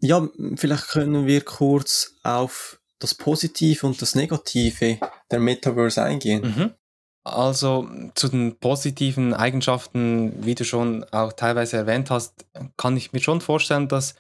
[0.01, 4.99] Ja, vielleicht können wir kurz auf das Positive und das Negative
[5.31, 6.43] der Metaverse eingehen.
[6.43, 6.71] Mhm.
[7.25, 12.47] Also zu den positiven Eigenschaften, wie du schon auch teilweise erwähnt hast,
[12.77, 14.15] kann ich mir schon vorstellen, dass,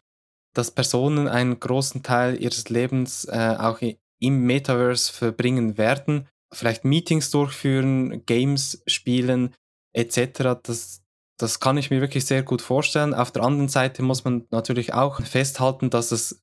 [0.56, 3.80] dass Personen einen großen Teil ihres Lebens äh, auch
[4.18, 9.54] im Metaverse verbringen werden, vielleicht Meetings durchführen, Games spielen,
[9.92, 10.60] etc.
[10.62, 11.02] Das,
[11.38, 13.12] das kann ich mir wirklich sehr gut vorstellen.
[13.12, 16.42] Auf der anderen Seite muss man natürlich auch festhalten, dass es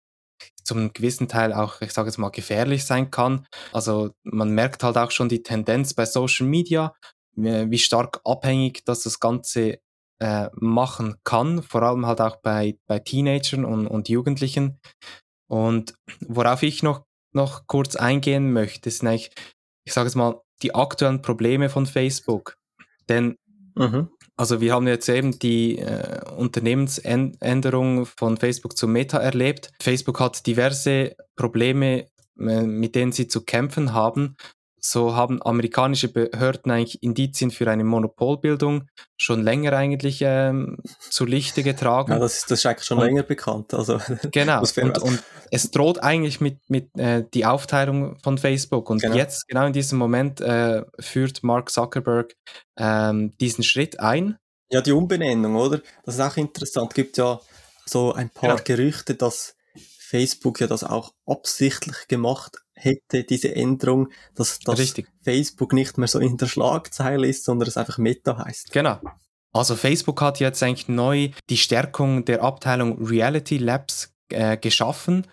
[0.63, 3.47] zum gewissen Teil auch, ich sage jetzt mal, gefährlich sein kann.
[3.71, 6.93] Also man merkt halt auch schon die Tendenz bei Social Media,
[7.35, 9.79] wie stark abhängig das das Ganze
[10.23, 14.79] äh, machen kann, vor allem halt auch bei, bei Teenagern und, und Jugendlichen.
[15.47, 19.31] Und worauf ich noch, noch kurz eingehen möchte, sind eigentlich,
[19.85, 22.55] ich sage jetzt mal, die aktuellen Probleme von Facebook.
[23.09, 23.35] Denn
[23.75, 24.09] Mhm.
[24.35, 29.71] Also wir haben jetzt eben die äh, Unternehmensänderung von Facebook zu Meta erlebt.
[29.81, 32.07] Facebook hat diverse Probleme,
[32.39, 34.35] äh, mit denen sie zu kämpfen haben
[34.85, 40.77] so haben amerikanische Behörden eigentlich Indizien für eine Monopolbildung schon länger eigentlich ähm,
[41.09, 42.11] zu Lichte getragen.
[42.11, 43.73] Ja, das ist, das ist eigentlich schon und, länger bekannt.
[43.73, 43.99] Also,
[44.31, 48.89] genau, und, und, es droht eigentlich mit, mit äh, die Aufteilung von Facebook.
[48.89, 49.15] Und genau.
[49.15, 52.35] jetzt, genau in diesem Moment, äh, führt Mark Zuckerberg
[52.77, 54.37] ähm, diesen Schritt ein.
[54.69, 55.81] Ja, die Umbenennung, oder?
[56.03, 56.91] Das ist auch interessant.
[56.91, 57.39] Es gibt ja
[57.85, 58.61] so ein paar ja.
[58.61, 65.07] Gerüchte, dass Facebook ja das auch absichtlich gemacht hätte, diese Änderung, dass, dass Richtig.
[65.23, 68.71] Facebook nicht mehr so in der Schlagzeile ist, sondern es einfach Meta heißt.
[68.71, 68.99] Genau.
[69.53, 75.27] Also Facebook hat jetzt eigentlich neu die Stärkung der Abteilung Reality Labs äh, geschaffen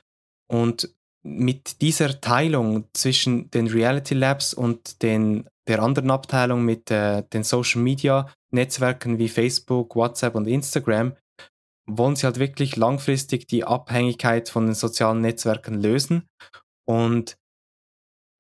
[0.47, 7.23] und mit dieser Teilung zwischen den Reality Labs und den, der anderen Abteilung mit äh,
[7.33, 11.15] den Social Media Netzwerken wie Facebook, WhatsApp und Instagram
[11.87, 16.29] wollen sie halt wirklich langfristig die Abhängigkeit von den sozialen Netzwerken lösen.
[16.85, 17.37] Und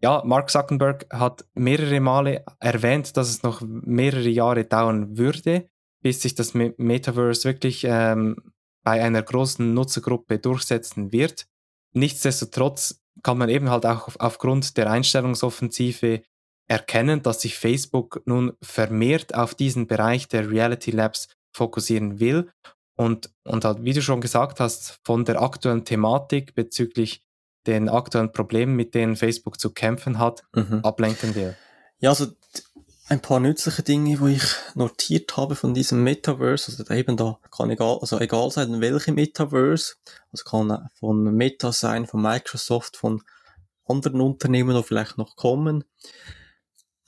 [0.02, 5.68] ja, Mark Zuckerberg hat mehrere Male erwähnt, dass es noch mehrere Jahre dauern würde,
[6.02, 8.36] bis sich das Metaverse wirklich ähm,
[8.82, 11.46] bei einer großen Nutzergruppe durchsetzen wird.
[11.92, 16.22] Nichtsdestotrotz kann man eben halt auch aufgrund der Einstellungsoffensive
[16.68, 22.50] erkennen, dass sich Facebook nun vermehrt auf diesen Bereich der Reality Labs fokussieren will
[22.96, 27.22] und, und halt, wie du schon gesagt hast, von der aktuellen Thematik bezüglich
[27.70, 30.80] den aktuellen Problemen, mit denen Facebook zu kämpfen hat, mhm.
[30.83, 31.56] ablenken will.
[32.00, 32.26] Ja, also
[33.09, 37.70] ein paar nützliche Dinge, die ich notiert habe von diesem Metaverse, also eben da kann
[37.70, 39.94] egal, also egal sein, welche Metaverse,
[40.33, 43.22] also kann von Meta sein, von Microsoft, von
[43.87, 45.85] anderen Unternehmen, die vielleicht noch kommen.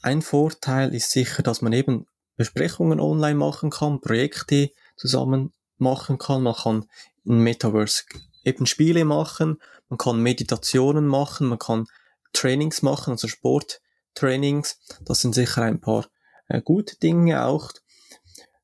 [0.03, 6.43] Ein Vorteil ist sicher, dass man eben Besprechungen online machen kann, Projekte zusammen machen kann.
[6.43, 6.87] Man kann
[7.25, 8.03] in Metaverse
[8.45, 11.87] eben Spiele machen, man kann Meditationen machen, man kann
[12.33, 14.79] Trainings machen, also Sporttrainings.
[15.05, 16.07] Das sind sicher ein paar
[16.49, 17.73] äh, gute Dinge auch.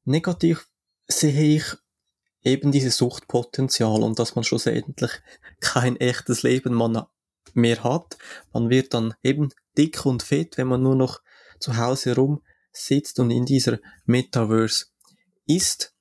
[0.04, 0.68] Negativ
[1.06, 1.64] sehe ich
[2.42, 5.10] eben dieses Suchtpotenzial und dass man schlussendlich
[5.60, 6.80] kein echtes Leben
[7.54, 8.16] mehr hat.
[8.52, 11.20] Man wird dann eben dick und fett, wenn man nur noch
[11.60, 14.86] zu Hause rum sitzt und in dieser Metaverse
[15.46, 15.94] ist.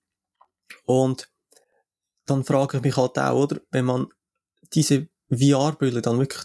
[0.86, 1.30] Und
[2.28, 4.08] dann frage ich mich halt auch, oder, wenn man
[4.74, 6.44] diese VR-Brille dann wirklich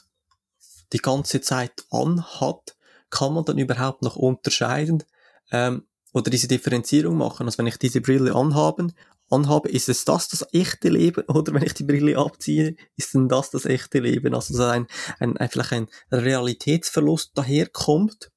[0.93, 2.77] die ganze Zeit anhat,
[3.11, 5.03] kann man dann überhaupt noch unterscheiden
[5.51, 7.47] ähm, oder diese Differenzierung machen?
[7.47, 8.95] Also wenn ich diese Brille anhaben,
[9.31, 13.29] anhabe, ist es das das echte Leben oder wenn ich die Brille abziehe, ist denn
[13.29, 14.35] das das echte Leben?
[14.35, 14.87] Also so ein,
[15.19, 18.31] ein, ein vielleicht ein Realitätsverlust daherkommt.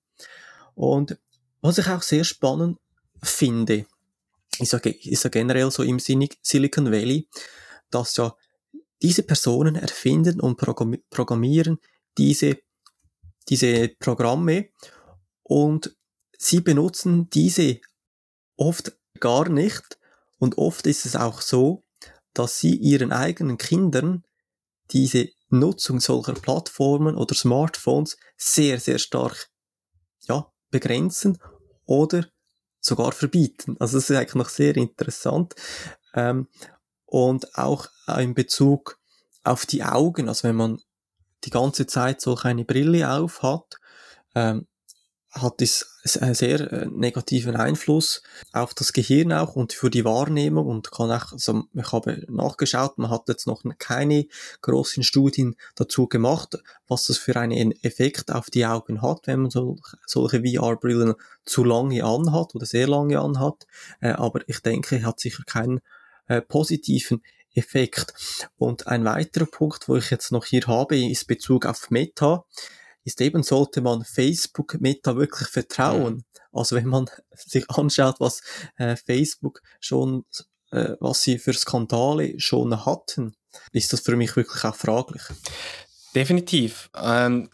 [0.73, 1.17] Und
[1.61, 2.79] was ich auch sehr spannend
[3.21, 3.85] finde,
[4.59, 7.27] ist ja, ist ja generell so im Silicon Valley,
[7.89, 8.35] dass ja
[9.01, 10.57] diese Personen erfinden und
[11.09, 11.79] programmieren
[12.17, 12.57] diese,
[13.49, 14.69] diese Programme
[15.43, 15.95] und
[16.37, 17.79] sie benutzen diese
[18.57, 19.99] oft gar nicht.
[20.37, 21.83] Und oft ist es auch so,
[22.33, 24.23] dass sie ihren eigenen Kindern
[24.91, 29.49] diese Nutzung solcher Plattformen oder Smartphones sehr, sehr stark
[30.27, 31.37] ja, begrenzen
[31.85, 32.27] oder
[32.85, 33.75] sogar verbieten.
[33.79, 35.55] Also das ist eigentlich noch sehr interessant.
[36.13, 36.47] Ähm,
[37.05, 38.99] und auch in Bezug
[39.43, 40.79] auf die Augen, also wenn man
[41.43, 43.79] die ganze Zeit solch eine Brille auf hat,
[44.35, 44.67] ähm,
[45.35, 50.67] hat es einen sehr äh, negativen Einfluss auf das Gehirn auch und für die Wahrnehmung
[50.67, 54.27] und kann auch, also ich habe nachgeschaut, man hat jetzt noch keine
[54.61, 59.51] großen Studien dazu gemacht, was das für einen Effekt auf die Augen hat, wenn man
[59.51, 63.67] so, solche VR-Brillen zu lange anhat oder sehr lange anhat,
[63.99, 65.81] äh, aber ich denke, hat sicher keinen
[66.27, 67.21] äh, positiven
[67.53, 68.13] Effekt.
[68.57, 72.45] Und ein weiterer Punkt, wo ich jetzt noch hier habe, ist Bezug auf Meta
[73.05, 76.25] ist eben, sollte man Facebook Meta wirklich vertrauen.
[76.51, 78.41] Also wenn man sich anschaut, was
[78.77, 80.25] äh, Facebook schon,
[80.71, 83.35] äh, was sie für Skandale schon hatten,
[83.71, 85.21] ist das für mich wirklich auch fraglich.
[86.15, 86.89] Definitiv.
[86.95, 87.49] Ähm,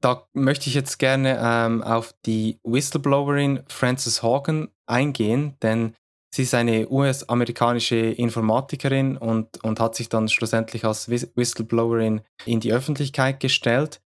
[0.00, 5.94] da möchte ich jetzt gerne ähm, auf die Whistleblowerin Frances Hogan eingehen, denn
[6.34, 12.72] sie ist eine US-amerikanische Informatikerin und, und hat sich dann schlussendlich als Whistleblowerin in die
[12.72, 14.00] Öffentlichkeit gestellt.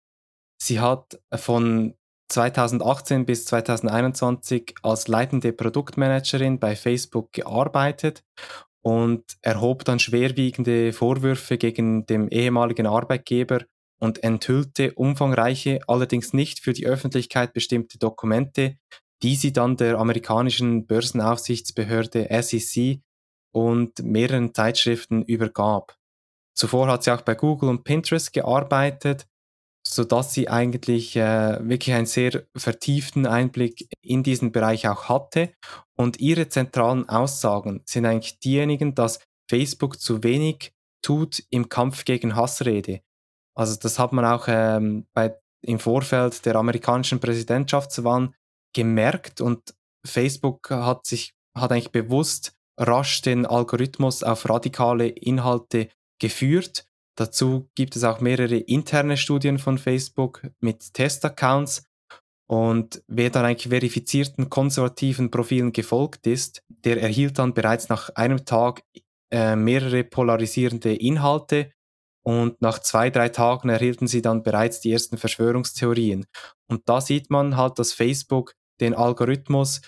[0.57, 1.93] Sie hat von
[2.29, 8.23] 2018 bis 2021 als leitende Produktmanagerin bei Facebook gearbeitet
[8.81, 13.61] und erhob dann schwerwiegende Vorwürfe gegen den ehemaligen Arbeitgeber
[13.99, 18.77] und enthüllte umfangreiche, allerdings nicht für die Öffentlichkeit bestimmte Dokumente,
[19.23, 22.99] die sie dann der amerikanischen Börsenaufsichtsbehörde SEC
[23.51, 25.95] und mehreren Zeitschriften übergab.
[26.53, 29.27] Zuvor hat sie auch bei Google und Pinterest gearbeitet
[29.93, 35.51] sodass sie eigentlich äh, wirklich einen sehr vertieften Einblick in diesen Bereich auch hatte.
[35.95, 39.19] Und ihre zentralen Aussagen sind eigentlich diejenigen, dass
[39.49, 43.01] Facebook zu wenig tut im Kampf gegen Hassrede.
[43.55, 48.31] Also das hat man auch ähm, bei, im Vorfeld der amerikanischen Präsidentschaftswahl
[48.73, 49.73] gemerkt und
[50.05, 57.95] Facebook hat sich hat eigentlich bewusst rasch den Algorithmus auf radikale Inhalte geführt Dazu gibt
[57.95, 61.83] es auch mehrere interne Studien von Facebook mit Testaccounts.
[62.49, 68.45] Und wer dann eigentlich verifizierten konservativen Profilen gefolgt ist, der erhielt dann bereits nach einem
[68.45, 68.83] Tag
[69.31, 71.71] äh, mehrere polarisierende Inhalte
[72.23, 76.25] und nach zwei, drei Tagen erhielten sie dann bereits die ersten Verschwörungstheorien.
[76.69, 79.81] Und da sieht man halt, dass Facebook den Algorithmus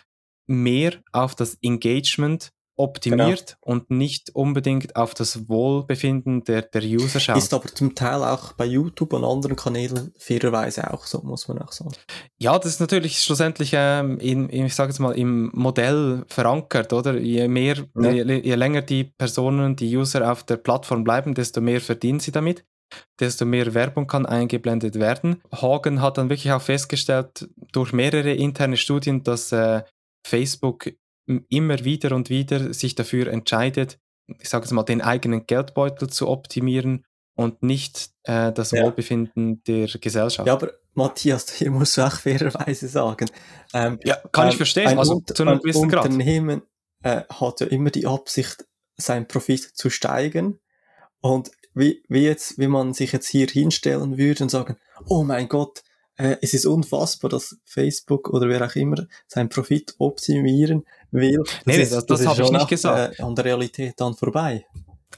[0.48, 3.74] mehr auf das Engagement optimiert genau.
[3.74, 7.38] und nicht unbedingt auf das Wohlbefinden der, der User schaut.
[7.38, 11.60] Ist aber zum Teil auch bei YouTube und anderen Kanälen fairerweise auch so, muss man
[11.60, 11.92] auch sagen.
[12.40, 17.18] Ja, das ist natürlich schlussendlich ähm, in, ich sage jetzt mal, im Modell verankert, oder?
[17.18, 18.12] Je mehr, ja.
[18.12, 22.32] je, je länger die Personen, die User auf der Plattform bleiben, desto mehr verdienen sie
[22.32, 22.66] damit
[23.20, 25.44] desto mehr Werbung kann eingeblendet werden.
[25.52, 29.84] Hagen hat dann wirklich auch festgestellt, durch mehrere interne Studien, dass äh,
[30.26, 30.92] Facebook
[31.50, 34.00] immer wieder und wieder sich dafür entscheidet,
[34.40, 37.06] ich sage es mal, den eigenen Geldbeutel zu optimieren
[37.36, 38.84] und nicht äh, das ja.
[38.84, 40.46] Wohlbefinden der Gesellschaft.
[40.46, 43.30] Ja, aber Matthias, hier muss du auch fairerweise sagen.
[43.74, 44.88] Ähm, ja, kann ähm, ich verstehen.
[44.88, 46.62] Ein, also, zu einem ein Unternehmen
[47.04, 48.66] äh, hat ja immer die Absicht,
[48.98, 50.60] sein Profit zu steigen.
[51.22, 54.78] Und wie, wie, jetzt, wie man sich jetzt hier hinstellen würde und sagen,
[55.08, 55.84] oh mein Gott,
[56.20, 61.42] äh, es ist unfassbar, dass Facebook oder wer auch immer seinen Profit optimieren will.
[61.46, 63.20] Das nee, ist, das, das, das habe ich nicht auch, gesagt.
[63.20, 64.66] Äh, an der Realität dann vorbei.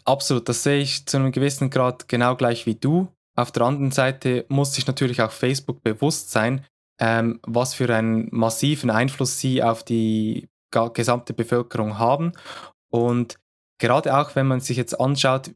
[0.05, 3.07] Absolut, das sehe ich zu einem gewissen Grad genau gleich wie du.
[3.35, 6.65] Auf der anderen Seite muss sich natürlich auch Facebook bewusst sein,
[6.99, 10.49] ähm, was für einen massiven Einfluss sie auf die
[10.93, 12.33] gesamte Bevölkerung haben.
[12.89, 13.37] Und
[13.81, 15.51] gerade auch wenn man sich jetzt anschaut,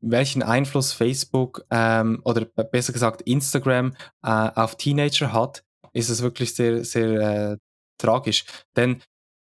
[0.00, 5.62] welchen Einfluss Facebook ähm, oder besser gesagt Instagram äh, auf Teenager hat,
[5.92, 7.56] ist es wirklich sehr, sehr äh,
[7.96, 8.44] tragisch.
[8.76, 9.00] Denn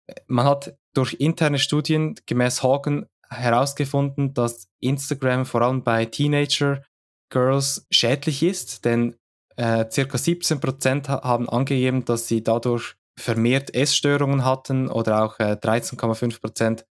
[0.07, 6.83] äh, man hat durch interne Studien gemäß Hagen herausgefunden, dass Instagram vor allem bei Teenager
[7.29, 9.15] Girls schädlich ist, denn
[9.57, 16.83] äh, circa 17% haben angegeben, dass sie dadurch vermehrt Essstörungen hatten oder auch äh, 13,5%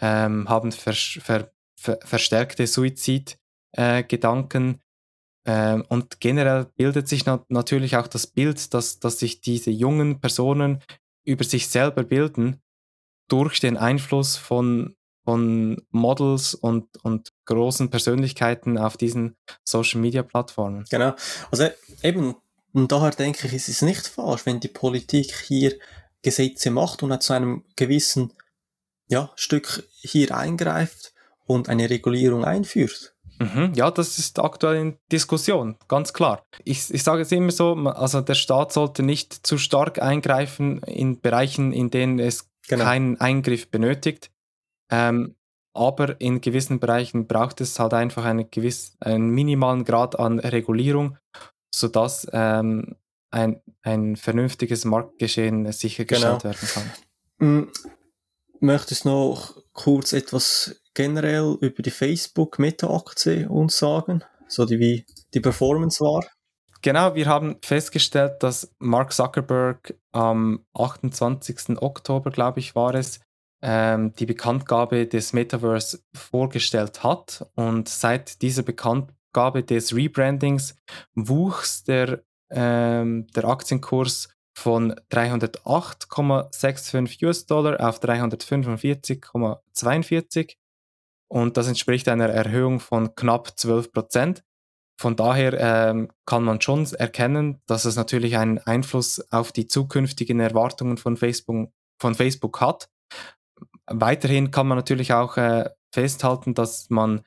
[0.00, 4.74] ähm, haben ver ver ver verstärkte Suizidgedanken.
[4.74, 4.78] Äh,
[5.46, 10.20] ähm, und generell bildet sich na natürlich auch das Bild, dass, dass sich diese jungen
[10.20, 10.82] Personen
[11.24, 12.60] über sich selber bilden
[13.28, 20.84] durch den Einfluss von, von Models und, und großen Persönlichkeiten auf diesen Social-Media-Plattformen.
[20.90, 21.14] Genau.
[21.50, 21.68] Also
[22.02, 22.34] eben,
[22.72, 25.74] und daher denke ich, es ist nicht falsch, wenn die Politik hier
[26.22, 28.32] Gesetze macht und zu einem gewissen
[29.10, 31.12] ja, Stück hier eingreift
[31.46, 33.14] und eine Regulierung einführt.
[33.38, 36.44] Mhm, ja, das ist aktuell in Diskussion, ganz klar.
[36.64, 41.20] Ich, ich sage es immer so, also der Staat sollte nicht zu stark eingreifen in
[41.20, 42.84] Bereichen, in denen es genau.
[42.84, 44.30] keinen Eingriff benötigt.
[44.90, 45.36] Ähm,
[45.72, 51.16] aber in gewissen Bereichen braucht es halt einfach eine gewiss, einen minimalen Grad an Regulierung,
[51.74, 52.96] sodass ähm,
[53.30, 56.44] ein, ein vernünftiges Marktgeschehen sichergestellt genau.
[56.44, 57.68] werden kann.
[58.60, 64.22] Möchtest noch kurz etwas generell über die Facebook-Meta-Aktie uns sagen?
[64.48, 66.26] So die, wie die Performance war?
[66.82, 71.78] Genau, wir haben festgestellt, dass Mark Zuckerberg am 28.
[71.80, 73.20] Oktober, glaube ich, war es,
[73.62, 77.46] ähm, die Bekanntgabe des Metaverse vorgestellt hat.
[77.54, 80.76] Und seit dieser Bekanntgabe des Rebrandings
[81.14, 90.56] wuchs der, ähm, der Aktienkurs von 308,65 US-Dollar auf 345,42
[91.28, 94.42] und das entspricht einer Erhöhung von knapp 12 Prozent.
[95.00, 100.40] Von daher ähm, kann man schon erkennen, dass es natürlich einen Einfluss auf die zukünftigen
[100.40, 102.90] Erwartungen von Facebook, von Facebook hat.
[103.86, 107.22] Weiterhin kann man natürlich auch äh, festhalten, dass man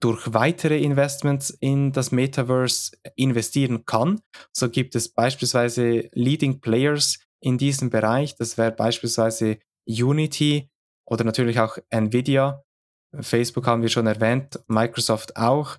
[0.00, 4.20] durch weitere Investments in das Metaverse investieren kann.
[4.52, 8.34] So gibt es beispielsweise Leading Players in diesem Bereich.
[8.36, 10.70] Das wäre beispielsweise Unity
[11.04, 12.62] oder natürlich auch Nvidia.
[13.20, 15.76] Facebook haben wir schon erwähnt, Microsoft auch.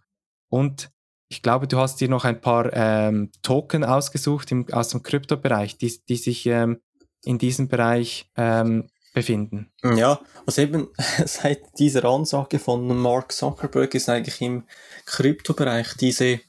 [0.49, 0.91] Und
[1.29, 5.77] ich glaube, du hast dir noch ein paar ähm, Token ausgesucht im, aus dem Kryptobereich,
[5.77, 6.81] die, die sich ähm,
[7.23, 9.71] in diesem Bereich ähm, befinden.
[9.83, 10.87] Ja, also eben
[11.25, 14.63] seit dieser Ansage von Mark Zuckerberg ist eigentlich im
[15.05, 16.39] Kryptobereich diese,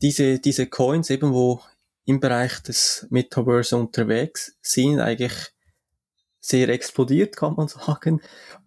[0.00, 1.60] diese, diese Coins eben, wo
[2.04, 5.34] im Bereich des Metaverse unterwegs sind, eigentlich
[6.40, 8.20] sehr explodiert, kann man sagen.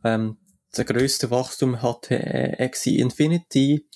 [0.03, 0.37] Ähm,
[0.77, 3.87] der größte Wachstum hatte äh, Axie Infinity,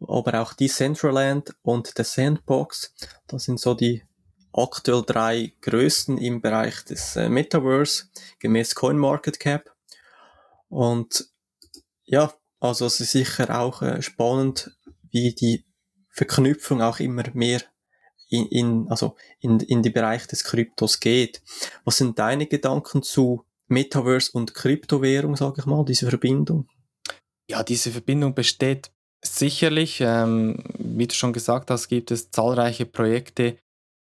[0.00, 2.94] aber auch Decentraland und The Sandbox.
[3.26, 4.02] Das sind so die
[4.62, 8.04] aktuell drei größten im Bereich des äh, Metaverse,
[8.38, 9.74] gemäß CoinMarketCap.
[10.68, 11.28] Und
[12.04, 14.70] ja, also es ist sicher auch äh, spannend,
[15.10, 15.64] wie die
[16.10, 17.62] Verknüpfung auch immer mehr
[18.28, 21.42] in, in, also in, in die Bereich des Kryptos geht.
[21.84, 26.68] Was sind deine Gedanken zu Metaverse und Kryptowährung, sage ich mal, diese Verbindung?
[27.48, 28.90] Ja, diese Verbindung besteht
[29.22, 33.58] sicherlich, ähm, wie du schon gesagt hast, gibt es zahlreiche Projekte,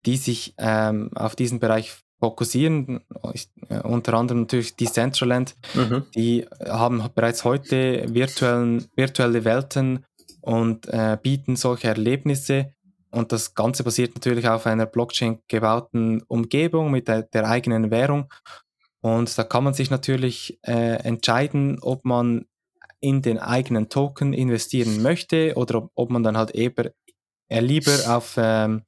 [0.07, 3.01] die sich ähm, auf diesen Bereich fokussieren.
[3.33, 5.55] Ich, äh, unter anderem natürlich Decentraland.
[5.75, 6.03] Mhm.
[6.15, 10.05] Die haben bereits heute virtuellen, virtuelle Welten
[10.41, 12.73] und äh, bieten solche Erlebnisse.
[13.11, 18.31] Und das Ganze basiert natürlich auf einer Blockchain gebauten Umgebung mit der, der eigenen Währung.
[19.01, 22.45] Und da kann man sich natürlich äh, entscheiden, ob man
[22.99, 26.71] in den eigenen Token investieren möchte oder ob, ob man dann halt eher,
[27.47, 28.83] eher lieber auf, ähm,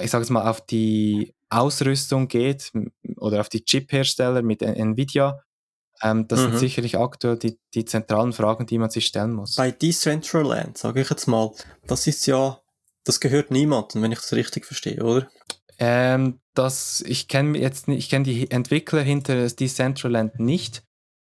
[0.00, 2.72] ich sage es mal, auf die Ausrüstung geht
[3.16, 5.42] oder auf die Chip-Hersteller mit Nvidia.
[6.02, 6.50] Ähm, das mhm.
[6.50, 9.56] sind sicherlich aktuell die, die zentralen Fragen, die man sich stellen muss.
[9.56, 11.52] Bei Decentraland, sage ich jetzt mal,
[11.86, 12.60] das ist ja,
[13.04, 15.28] das gehört niemandem, wenn ich das richtig verstehe, oder?
[15.78, 20.82] Ähm, das, ich kenne jetzt ich kenne die Entwickler hinter Decentraland nicht,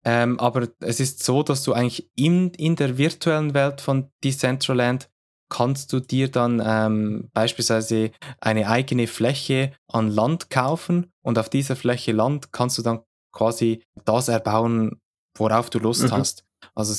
[0.05, 5.10] ähm, aber es ist so, dass du eigentlich in, in der virtuellen Welt von Decentraland
[5.51, 11.77] kannst du dir dann ähm, beispielsweise eine eigene Fläche an Land kaufen und auf dieser
[11.77, 13.01] Fläche Land kannst du dann
[13.33, 15.01] quasi das erbauen,
[15.37, 16.13] worauf du Lust mhm.
[16.13, 16.45] hast.
[16.75, 16.95] Also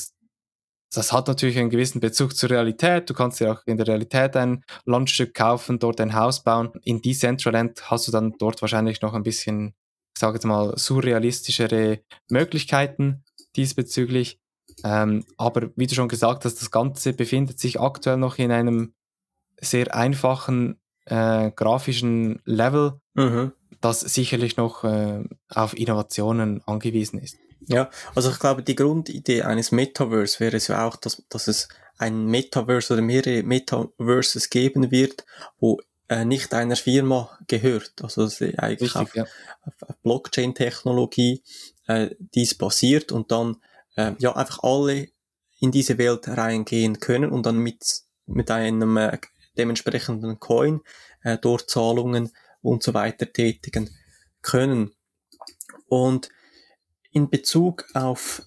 [0.94, 3.10] das hat natürlich einen gewissen Bezug zur Realität.
[3.10, 6.72] Du kannst dir auch in der Realität ein Landstück kaufen, dort ein Haus bauen.
[6.84, 9.74] In Decentraland hast du dann dort wahrscheinlich noch ein bisschen,
[10.14, 13.24] ich sage jetzt mal, surrealistischere Möglichkeiten
[13.56, 14.40] diesbezüglich.
[14.84, 18.94] Ähm, aber wie du schon gesagt hast, das Ganze befindet sich aktuell noch in einem
[19.60, 23.52] sehr einfachen äh, grafischen Level, mhm.
[23.80, 27.38] das sicherlich noch äh, auf Innovationen angewiesen ist.
[27.68, 31.70] Ja, also ich glaube, die Grundidee eines Metaverse wäre es ja auch, dass, dass es
[31.98, 35.26] ein Metaverse oder mehrere Metaverses geben wird,
[35.60, 37.94] wo äh, nicht einer Firma gehört.
[38.02, 39.26] Also dass eigentlich Richtig, auf, ja.
[39.62, 41.44] auf Blockchain-Technologie
[41.88, 43.58] äh, dies basiert und dann
[43.96, 45.08] äh, ja einfach alle
[45.60, 49.18] in diese Welt reingehen können und dann mit, mit einem äh,
[49.58, 50.82] dementsprechenden Coin
[51.24, 52.32] äh, dort Zahlungen
[52.62, 53.90] und so weiter tätigen
[54.42, 54.94] können.
[55.88, 56.30] Und
[57.12, 58.44] in Bezug auf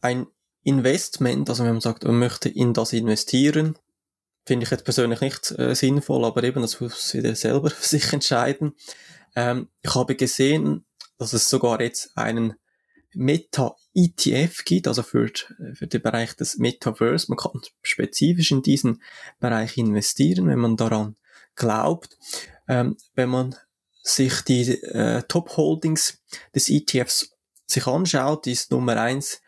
[0.00, 0.26] ein
[0.62, 3.78] Investment, also wenn man sagt, man möchte in das investieren,
[4.44, 8.74] finde ich jetzt persönlich nicht äh, sinnvoll, aber eben, das muss jeder selber sich entscheiden.
[9.34, 10.84] Ähm, ich habe gesehen,
[11.18, 12.54] dass es sogar jetzt einen
[13.16, 15.30] Meta-ETF gibt, also für,
[15.74, 17.26] für den Bereich des Metaverse.
[17.28, 19.02] Man kann spezifisch in diesen
[19.40, 21.16] Bereich investieren, wenn man daran
[21.54, 22.18] glaubt.
[22.68, 23.56] Ähm, wenn man
[24.02, 26.22] sich die äh, Top-Holdings
[26.54, 27.30] des ETFs
[27.66, 29.40] sich anschaut, ist Nummer eins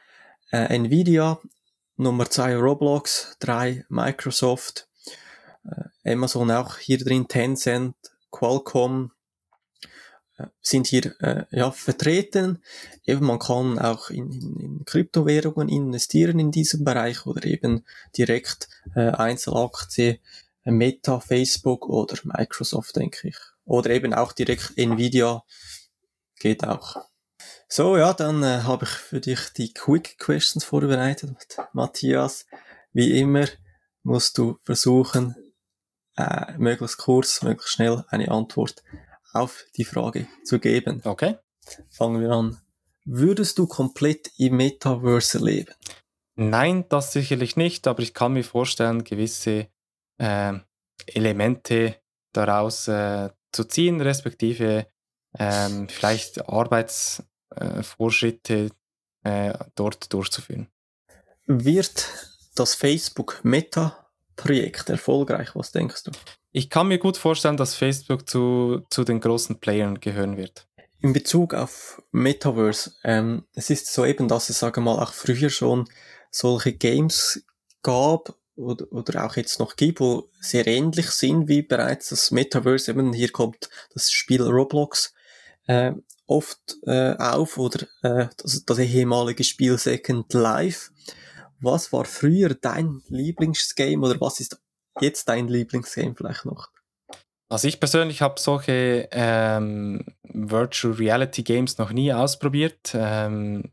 [0.50, 1.38] äh, Nvidia,
[1.96, 4.88] Nummer zwei Roblox, drei Microsoft,
[5.64, 7.94] äh, Amazon auch hier drin, Tencent,
[8.30, 9.17] Qualcomm äh,
[10.60, 12.62] sind hier äh, ja, vertreten.
[13.04, 17.84] Eben man kann auch in, in, in Kryptowährungen investieren in diesem Bereich oder eben
[18.16, 20.20] direkt äh, Einzelaktie,
[20.64, 23.36] äh, Meta, Facebook oder Microsoft, denke ich.
[23.64, 25.42] Oder eben auch direkt Nvidia
[26.38, 26.96] geht auch.
[27.68, 31.36] So, ja, dann äh, habe ich für dich die Quick Questions vorbereitet.
[31.72, 32.46] Matthias,
[32.92, 33.46] wie immer
[34.02, 35.36] musst du versuchen,
[36.16, 38.82] äh, möglichst kurz, möglichst schnell eine Antwort
[39.32, 41.02] auf die Frage zu geben.
[41.04, 41.36] Okay.
[41.90, 42.60] Fangen wir an.
[43.04, 45.72] Würdest du komplett im Metaverse leben?
[46.34, 49.68] Nein, das sicherlich nicht, aber ich kann mir vorstellen, gewisse
[50.18, 50.54] äh,
[51.06, 51.96] Elemente
[52.32, 54.86] daraus äh, zu ziehen, respektive
[55.38, 56.38] ähm, vielleicht
[57.56, 58.70] äh, Fortschritte
[59.24, 60.68] äh, dort durchzuführen.
[61.46, 62.06] Wird
[62.54, 65.54] das Facebook Meta-Projekt erfolgreich?
[65.54, 66.12] Was denkst du?
[66.50, 70.66] Ich kann mir gut vorstellen, dass Facebook zu, zu den großen Playern gehören wird.
[71.00, 75.50] In Bezug auf Metaverse, ähm, es ist so eben, dass es, sage mal, auch früher
[75.50, 75.88] schon
[76.30, 77.44] solche Games
[77.82, 82.90] gab oder, oder auch jetzt noch gibt, wo sehr ähnlich sind wie bereits das Metaverse.
[82.90, 85.14] Eben hier kommt das Spiel Roblox
[85.66, 85.92] äh,
[86.26, 90.90] oft äh, auf oder äh, das, das ehemalige Spiel Second Life.
[91.60, 94.60] Was war früher dein Lieblingsgame oder was ist
[95.00, 96.68] jetzt dein Lieblingsgame vielleicht noch?
[97.50, 102.92] Also ich persönlich habe solche ähm, Virtual Reality Games noch nie ausprobiert.
[102.94, 103.72] Ähm,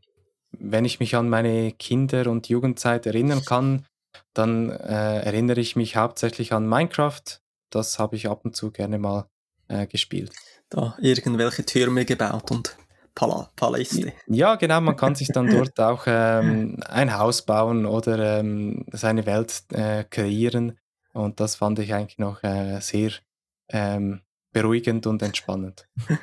[0.50, 3.84] wenn ich mich an meine Kinder- und Jugendzeit erinnern kann,
[4.32, 7.22] dann äh, erinnere ich mich hauptsächlich an Minecraft.
[7.68, 9.28] Das habe ich ab und zu gerne mal
[9.68, 10.32] äh, gespielt
[10.68, 12.76] da irgendwelche Türme gebaut und
[13.14, 14.12] Pala Paläste.
[14.26, 19.26] Ja, genau, man kann sich dann dort auch ähm, ein Haus bauen oder ähm, seine
[19.26, 20.78] Welt äh, kreieren.
[21.16, 23.10] Und das fand ich eigentlich noch äh, sehr
[23.70, 24.20] ähm,
[24.52, 25.88] beruhigend und entspannend.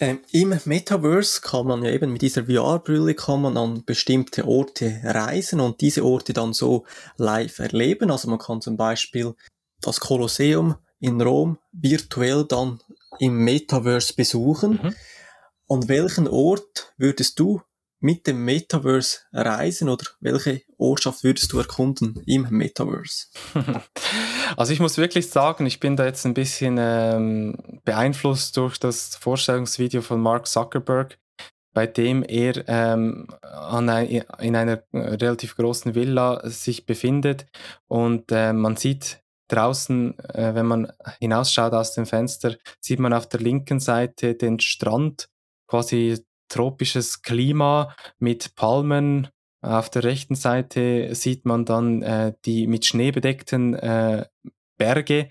[0.00, 5.00] Ähm, Im Metaverse kann man ja eben mit dieser VR-Brille kann man an bestimmte Orte
[5.02, 6.84] reisen und diese Orte dann so
[7.16, 8.12] live erleben.
[8.12, 9.34] Also man kann zum Beispiel
[9.80, 12.78] das Kolosseum in Rom virtuell dann
[13.18, 14.78] im Metaverse besuchen.
[14.80, 14.94] Mhm.
[15.68, 17.60] An welchen Ort würdest du
[18.00, 23.26] mit dem Metaverse reisen oder welche Ortschaft würdest du erkunden im Metaverse?
[24.56, 29.14] Also ich muss wirklich sagen, ich bin da jetzt ein bisschen ähm, beeinflusst durch das
[29.16, 31.18] Vorstellungsvideo von Mark Zuckerberg,
[31.74, 37.46] bei dem er ähm, an ein, in einer relativ großen Villa sich befindet
[37.88, 43.28] und äh, man sieht draußen, äh, wenn man hinausschaut aus dem Fenster, sieht man auf
[43.28, 45.28] der linken Seite den Strand,
[45.66, 49.28] quasi tropisches Klima mit Palmen.
[49.60, 54.26] Auf der rechten Seite sieht man dann äh, die mit Schnee bedeckten äh,
[54.76, 55.30] Berge.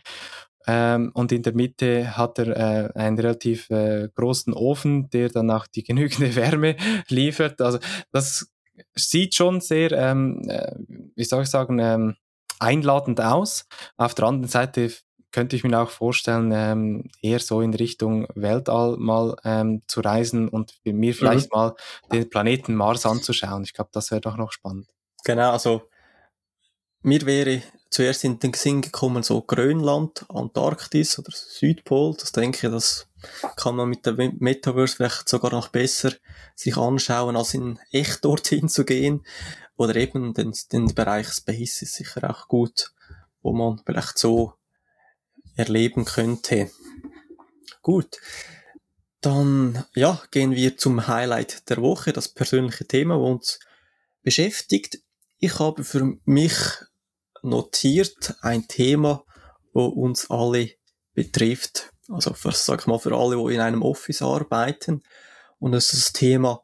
[0.68, 5.50] Ähm, und in der Mitte hat er äh, einen relativ äh, großen Ofen, der dann
[5.50, 6.76] auch die genügende Wärme
[7.08, 7.62] liefert.
[7.62, 7.80] Also
[8.12, 8.52] das
[8.94, 10.76] sieht schon sehr, ähm, äh,
[11.16, 12.16] wie soll ich sagen, ähm,
[12.60, 13.66] einladend aus.
[13.96, 14.92] Auf der anderen Seite
[15.32, 20.48] könnte ich mir auch vorstellen, ähm, eher so in Richtung Weltall mal ähm, zu reisen
[20.48, 21.58] und mir vielleicht mhm.
[21.58, 21.76] mal
[22.12, 23.64] den Planeten Mars anzuschauen.
[23.64, 24.88] Ich glaube, das wäre doch noch spannend.
[25.26, 25.84] Genau, also
[27.02, 32.16] mir wäre zuerst in den Sinn gekommen, so Grönland, Antarktis oder Südpol.
[32.20, 33.08] Das denke ich, das
[33.56, 36.12] kann man mit der Metaverse vielleicht sogar noch besser
[36.56, 39.26] sich anschauen, als in echt dorthin zu gehen.
[39.78, 42.94] Oder eben den, den Bereich Space ist sicher auch gut,
[43.42, 44.54] wo man vielleicht so
[45.58, 46.72] erleben könnte.
[47.82, 48.18] Gut.
[49.22, 53.60] Dann, ja, gehen wir zum Highlight der Woche, das persönliche Thema, das uns
[54.22, 55.00] beschäftigt.
[55.40, 56.54] Ich habe für mich
[57.42, 59.24] notiert ein Thema,
[59.74, 60.70] wo uns alle
[61.14, 61.92] betrifft.
[62.10, 65.04] Also, für, sag ich mal, für alle, die in einem Office arbeiten.
[65.60, 66.64] Und das ist das Thema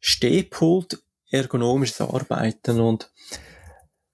[0.00, 3.10] Stehpult, ergonomisches Arbeiten und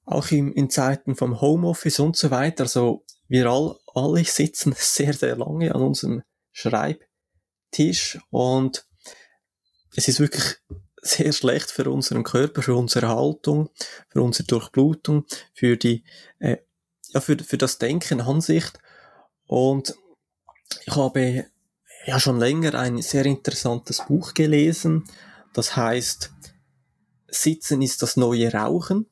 [0.05, 2.65] auch in, in Zeiten vom Homeoffice und so weiter.
[2.65, 6.23] Also, wir all, alle sitzen sehr, sehr lange an unserem
[6.53, 8.87] Schreibtisch und
[9.95, 10.57] es ist wirklich
[11.03, 13.71] sehr schlecht für unseren Körper, für unsere Haltung,
[14.09, 15.25] für unsere Durchblutung,
[15.55, 16.05] für die,
[16.39, 16.59] äh,
[17.09, 18.65] ja, für, für das Denken an sich.
[19.47, 19.95] Und
[20.87, 21.47] ich habe
[22.07, 25.05] ja schon länger ein sehr interessantes Buch gelesen.
[25.55, 26.33] Das heißt,
[27.29, 29.07] Sitzen ist das neue Rauchen.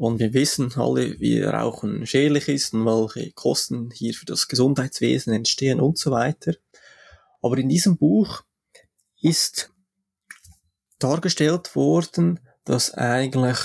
[0.00, 5.34] Und wir wissen alle, wie Rauchen schädlich ist und welche Kosten hier für das Gesundheitswesen
[5.34, 6.54] entstehen und so weiter.
[7.42, 8.40] Aber in diesem Buch
[9.20, 9.70] ist
[10.98, 13.58] dargestellt worden, dass eigentlich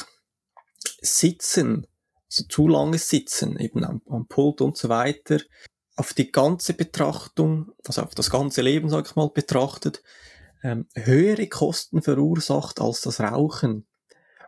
[0.99, 1.87] Sitzen,
[2.29, 5.39] also zu langes Sitzen, eben am, am Pult und so weiter,
[5.95, 10.03] auf die ganze Betrachtung, also auf das ganze Leben, sag ich mal, betrachtet,
[10.63, 13.87] ähm, höhere Kosten verursacht als das Rauchen.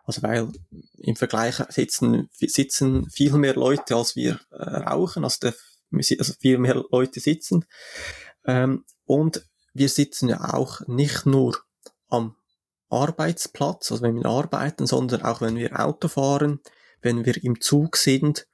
[0.08, 0.50] Also weil
[0.98, 5.54] im Vergleich sitzen, sitzen viel mehr Leute, als wir äh, rauchen, also, der,
[6.18, 7.66] also viel mehr Leute sitzen.
[8.46, 11.58] Ähm, und wir sitzen ja auch nicht nur
[12.08, 12.38] am
[12.90, 16.62] Arbeitsplatz, also wenn wir arbeiten, sondern auch wenn wir Auto fahren,
[17.02, 18.48] wenn wir im Zug sind,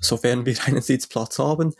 [0.00, 1.74] sofern wir einen Sitzplatz haben,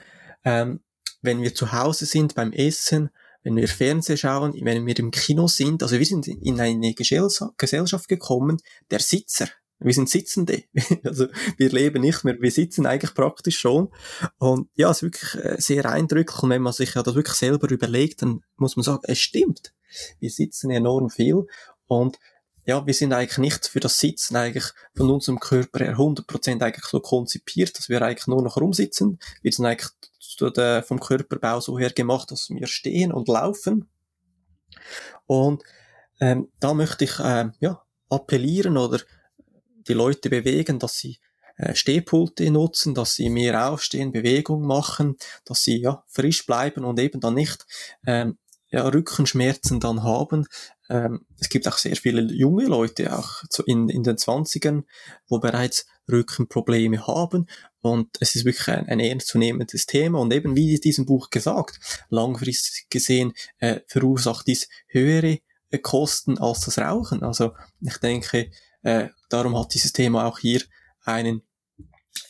[0.44, 0.80] ähm,
[1.20, 3.10] wenn wir zu Hause sind beim Essen,
[3.42, 5.82] wenn wir Fernsehen schauen, wenn wir im Kino sind.
[5.82, 8.58] Also wir sind in eine Gesellschaft gekommen,
[8.90, 9.48] der Sitzer.
[9.84, 10.62] Wir sind Sitzende.
[11.04, 11.26] Also
[11.56, 13.88] wir leben nicht mehr, wir sitzen eigentlich praktisch schon.
[14.38, 16.42] Und ja, es ist wirklich äh, sehr eindrücklich.
[16.42, 19.72] Und wenn man sich ja das wirklich selber überlegt, dann muss man sagen, es stimmt.
[20.20, 21.46] Wir sitzen enorm viel.
[21.86, 22.18] Und
[22.64, 26.84] ja, wir sind eigentlich nicht für das Sitzen eigentlich von unserem Körper her 100% eigentlich
[26.84, 29.18] so konzipiert, dass wir eigentlich nur noch rumsitzen.
[29.42, 29.90] Wir sind eigentlich
[30.86, 33.88] vom Körperbau so her gemacht, dass wir stehen und laufen.
[35.26, 35.62] Und
[36.20, 39.00] ähm, da möchte ich ähm, ja, appellieren oder
[39.88, 41.18] die Leute bewegen, dass sie
[41.56, 46.98] äh, Stehpulte nutzen, dass sie mehr aufstehen, Bewegung machen, dass sie ja frisch bleiben und
[46.98, 47.66] eben dann nicht
[48.06, 48.38] ähm,
[48.72, 50.46] ja, Rückenschmerzen dann haben.
[50.88, 54.84] Ähm, es gibt auch sehr viele junge Leute, auch in, in den Zwanzigern,
[55.28, 57.46] wo bereits Rückenprobleme haben.
[57.80, 60.18] Und es ist wirklich ein, ein ernstzunehmendes Thema.
[60.20, 65.38] Und eben wie in diesem Buch gesagt, langfristig gesehen äh, verursacht dies höhere
[65.70, 67.22] äh, Kosten als das Rauchen.
[67.22, 68.50] Also ich denke,
[68.82, 70.62] äh, darum hat dieses Thema auch hier
[71.04, 71.42] einen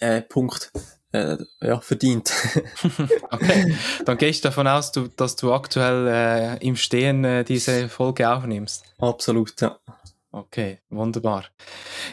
[0.00, 0.72] äh, Punkt
[1.12, 2.32] äh, ja, verdient.
[3.30, 7.88] okay, dann gehe ich davon aus, du, dass du aktuell äh, im Stehen äh, diese
[7.88, 8.84] Folge aufnimmst.
[8.98, 9.78] Absolut, ja.
[10.30, 11.44] Okay, wunderbar.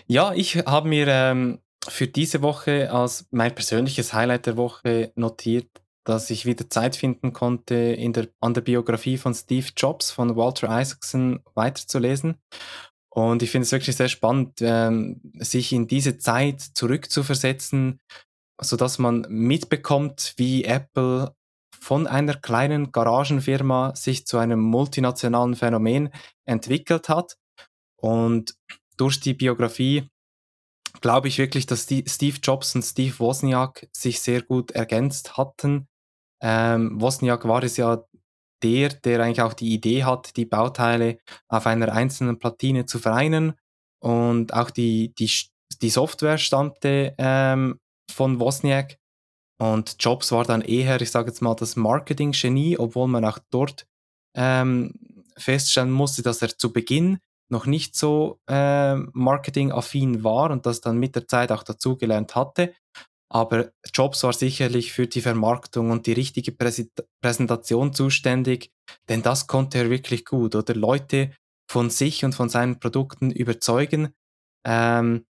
[0.08, 5.70] Ja, ich habe mir ähm, für diese Woche als mein persönliches Highlight der Woche notiert
[6.10, 10.36] dass ich wieder Zeit finden konnte, in der, an der Biografie von Steve Jobs von
[10.36, 12.36] Walter Isaacson weiterzulesen.
[13.10, 18.00] Und ich finde es wirklich sehr spannend, ähm, sich in diese Zeit zurückzuversetzen,
[18.62, 21.34] sodass man mitbekommt, wie Apple
[21.80, 26.10] von einer kleinen Garagenfirma sich zu einem multinationalen Phänomen
[26.46, 27.38] entwickelt hat.
[27.96, 28.56] Und
[28.98, 30.10] durch die Biografie
[31.02, 35.88] glaube ich wirklich, dass Steve Jobs und Steve Wozniak sich sehr gut ergänzt hatten.
[36.42, 38.04] Ähm, Wozniak war es ja
[38.64, 43.54] der, der eigentlich auch die Idee hat, die Bauteile auf einer einzelnen Platine zu vereinen.
[44.02, 45.32] Und auch die, die,
[45.82, 47.80] die Software stammte ähm,
[48.12, 48.98] von Wozniak.
[49.62, 53.86] Und Jobs war dann eher, ich sage jetzt mal, das Marketing-Genie, obwohl man auch dort
[54.36, 54.94] ähm,
[55.38, 57.20] feststellen musste, dass er zu Beginn
[57.52, 62.74] noch nicht so äh, marketingaffin war und das dann mit der Zeit auch dazugelernt hatte.
[63.32, 66.52] Aber Jobs war sicherlich für die Vermarktung und die richtige
[67.22, 68.72] Präsentation zuständig,
[69.08, 71.32] denn das konnte er wirklich gut, oder Leute
[71.70, 74.14] von sich und von seinen Produkten überzeugen.
[74.66, 75.26] Ähm,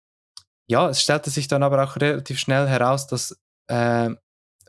[0.68, 3.38] ja, es stellte sich dann aber auch relativ schnell heraus, dass
[3.68, 4.10] äh,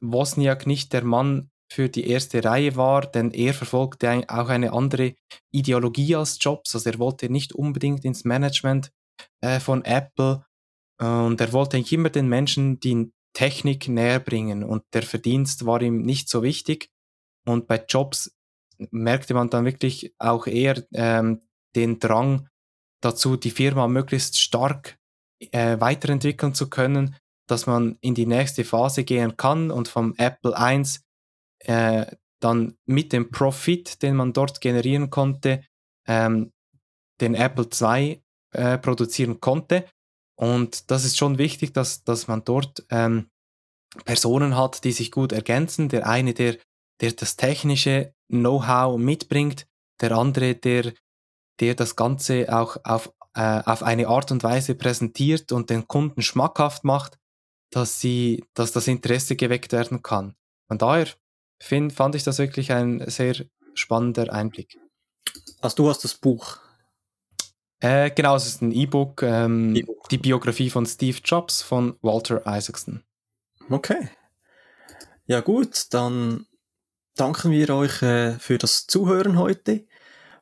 [0.02, 5.16] Wozniak nicht der Mann für die erste Reihe war, denn er verfolgte auch eine andere
[5.52, 6.74] Ideologie als Jobs.
[6.76, 8.92] Also er wollte nicht unbedingt ins Management
[9.42, 10.46] äh, von Apple
[11.00, 15.82] und er wollte eigentlich immer den Menschen die Technik näher bringen und der Verdienst war
[15.82, 16.90] ihm nicht so wichtig.
[17.46, 18.36] Und bei Jobs
[18.90, 21.42] merkte man dann wirklich auch eher ähm,
[21.76, 22.50] den Drang
[23.00, 24.98] dazu, die Firma möglichst stark
[25.40, 27.16] äh, weiterentwickeln zu können,
[27.48, 31.02] dass man in die nächste Phase gehen kann und vom Apple 1
[31.60, 32.06] äh,
[32.40, 35.64] dann mit dem Profit, den man dort generieren konnte,
[36.08, 36.52] ähm,
[37.20, 38.22] den Apple 2
[38.52, 39.86] äh, produzieren konnte
[40.40, 43.30] und das ist schon wichtig, dass, dass man dort ähm,
[44.06, 45.90] Personen hat, die sich gut ergänzen.
[45.90, 46.58] Der eine, der,
[47.02, 49.68] der das technische Know-how mitbringt,
[50.00, 50.94] der andere, der,
[51.60, 56.22] der das Ganze auch auf, äh, auf eine Art und Weise präsentiert und den Kunden
[56.22, 57.18] schmackhaft macht,
[57.70, 60.36] dass, sie, dass das Interesse geweckt werden kann.
[60.68, 61.08] Von daher
[61.62, 64.80] find, fand ich das wirklich ein sehr spannender Einblick.
[65.62, 66.60] Also du hast das Buch
[67.80, 72.42] äh, genau, es ist ein E-Book, ähm, e die Biografie von Steve Jobs von Walter
[72.48, 73.04] Isaacson.
[73.70, 74.10] Okay.
[75.28, 76.48] Ja gut, dann
[77.16, 79.86] danken wir euch äh, für das Zuhören heute.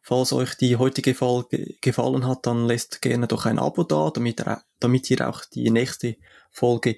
[0.08, 4.46] Falls euch die heutige Folge gefallen hat, dann lasst gerne doch ein Abo da, damit,
[4.80, 6.18] damit ihr auch die nächste
[6.52, 6.98] Folge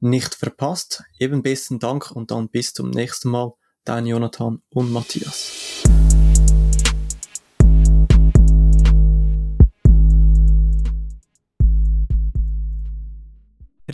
[0.00, 1.04] nicht verpasst.
[1.20, 3.52] Eben besten Dank und dann bis zum nächsten Mal.
[3.84, 5.84] Dein Jonathan und Matthias.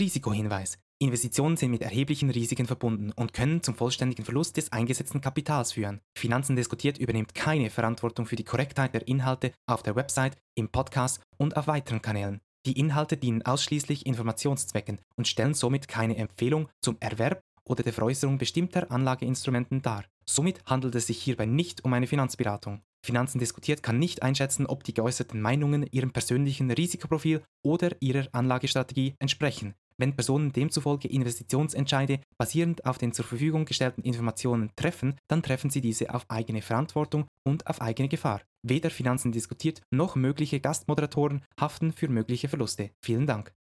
[0.00, 0.78] Risikohinweis.
[1.04, 6.00] Investitionen sind mit erheblichen Risiken verbunden und können zum vollständigen Verlust des eingesetzten Kapitals führen.
[6.16, 11.20] Finanzen diskutiert übernimmt keine Verantwortung für die Korrektheit der Inhalte auf der Website, im Podcast
[11.36, 12.40] und auf weiteren Kanälen.
[12.66, 18.38] Die Inhalte dienen ausschließlich Informationszwecken und stellen somit keine Empfehlung zum Erwerb oder der Veräußerung
[18.38, 20.04] bestimmter Anlageinstrumenten dar.
[20.24, 22.80] Somit handelt es sich hierbei nicht um eine Finanzberatung.
[23.04, 29.14] Finanzen diskutiert kann nicht einschätzen, ob die geäußerten Meinungen ihrem persönlichen Risikoprofil oder ihrer Anlagestrategie
[29.18, 29.74] entsprechen.
[29.96, 35.80] Wenn Personen demzufolge Investitionsentscheide basierend auf den zur Verfügung gestellten Informationen treffen, dann treffen sie
[35.80, 38.42] diese auf eigene Verantwortung und auf eigene Gefahr.
[38.66, 42.90] Weder Finanzen diskutiert noch mögliche Gastmoderatoren haften für mögliche Verluste.
[43.02, 43.52] Vielen Dank.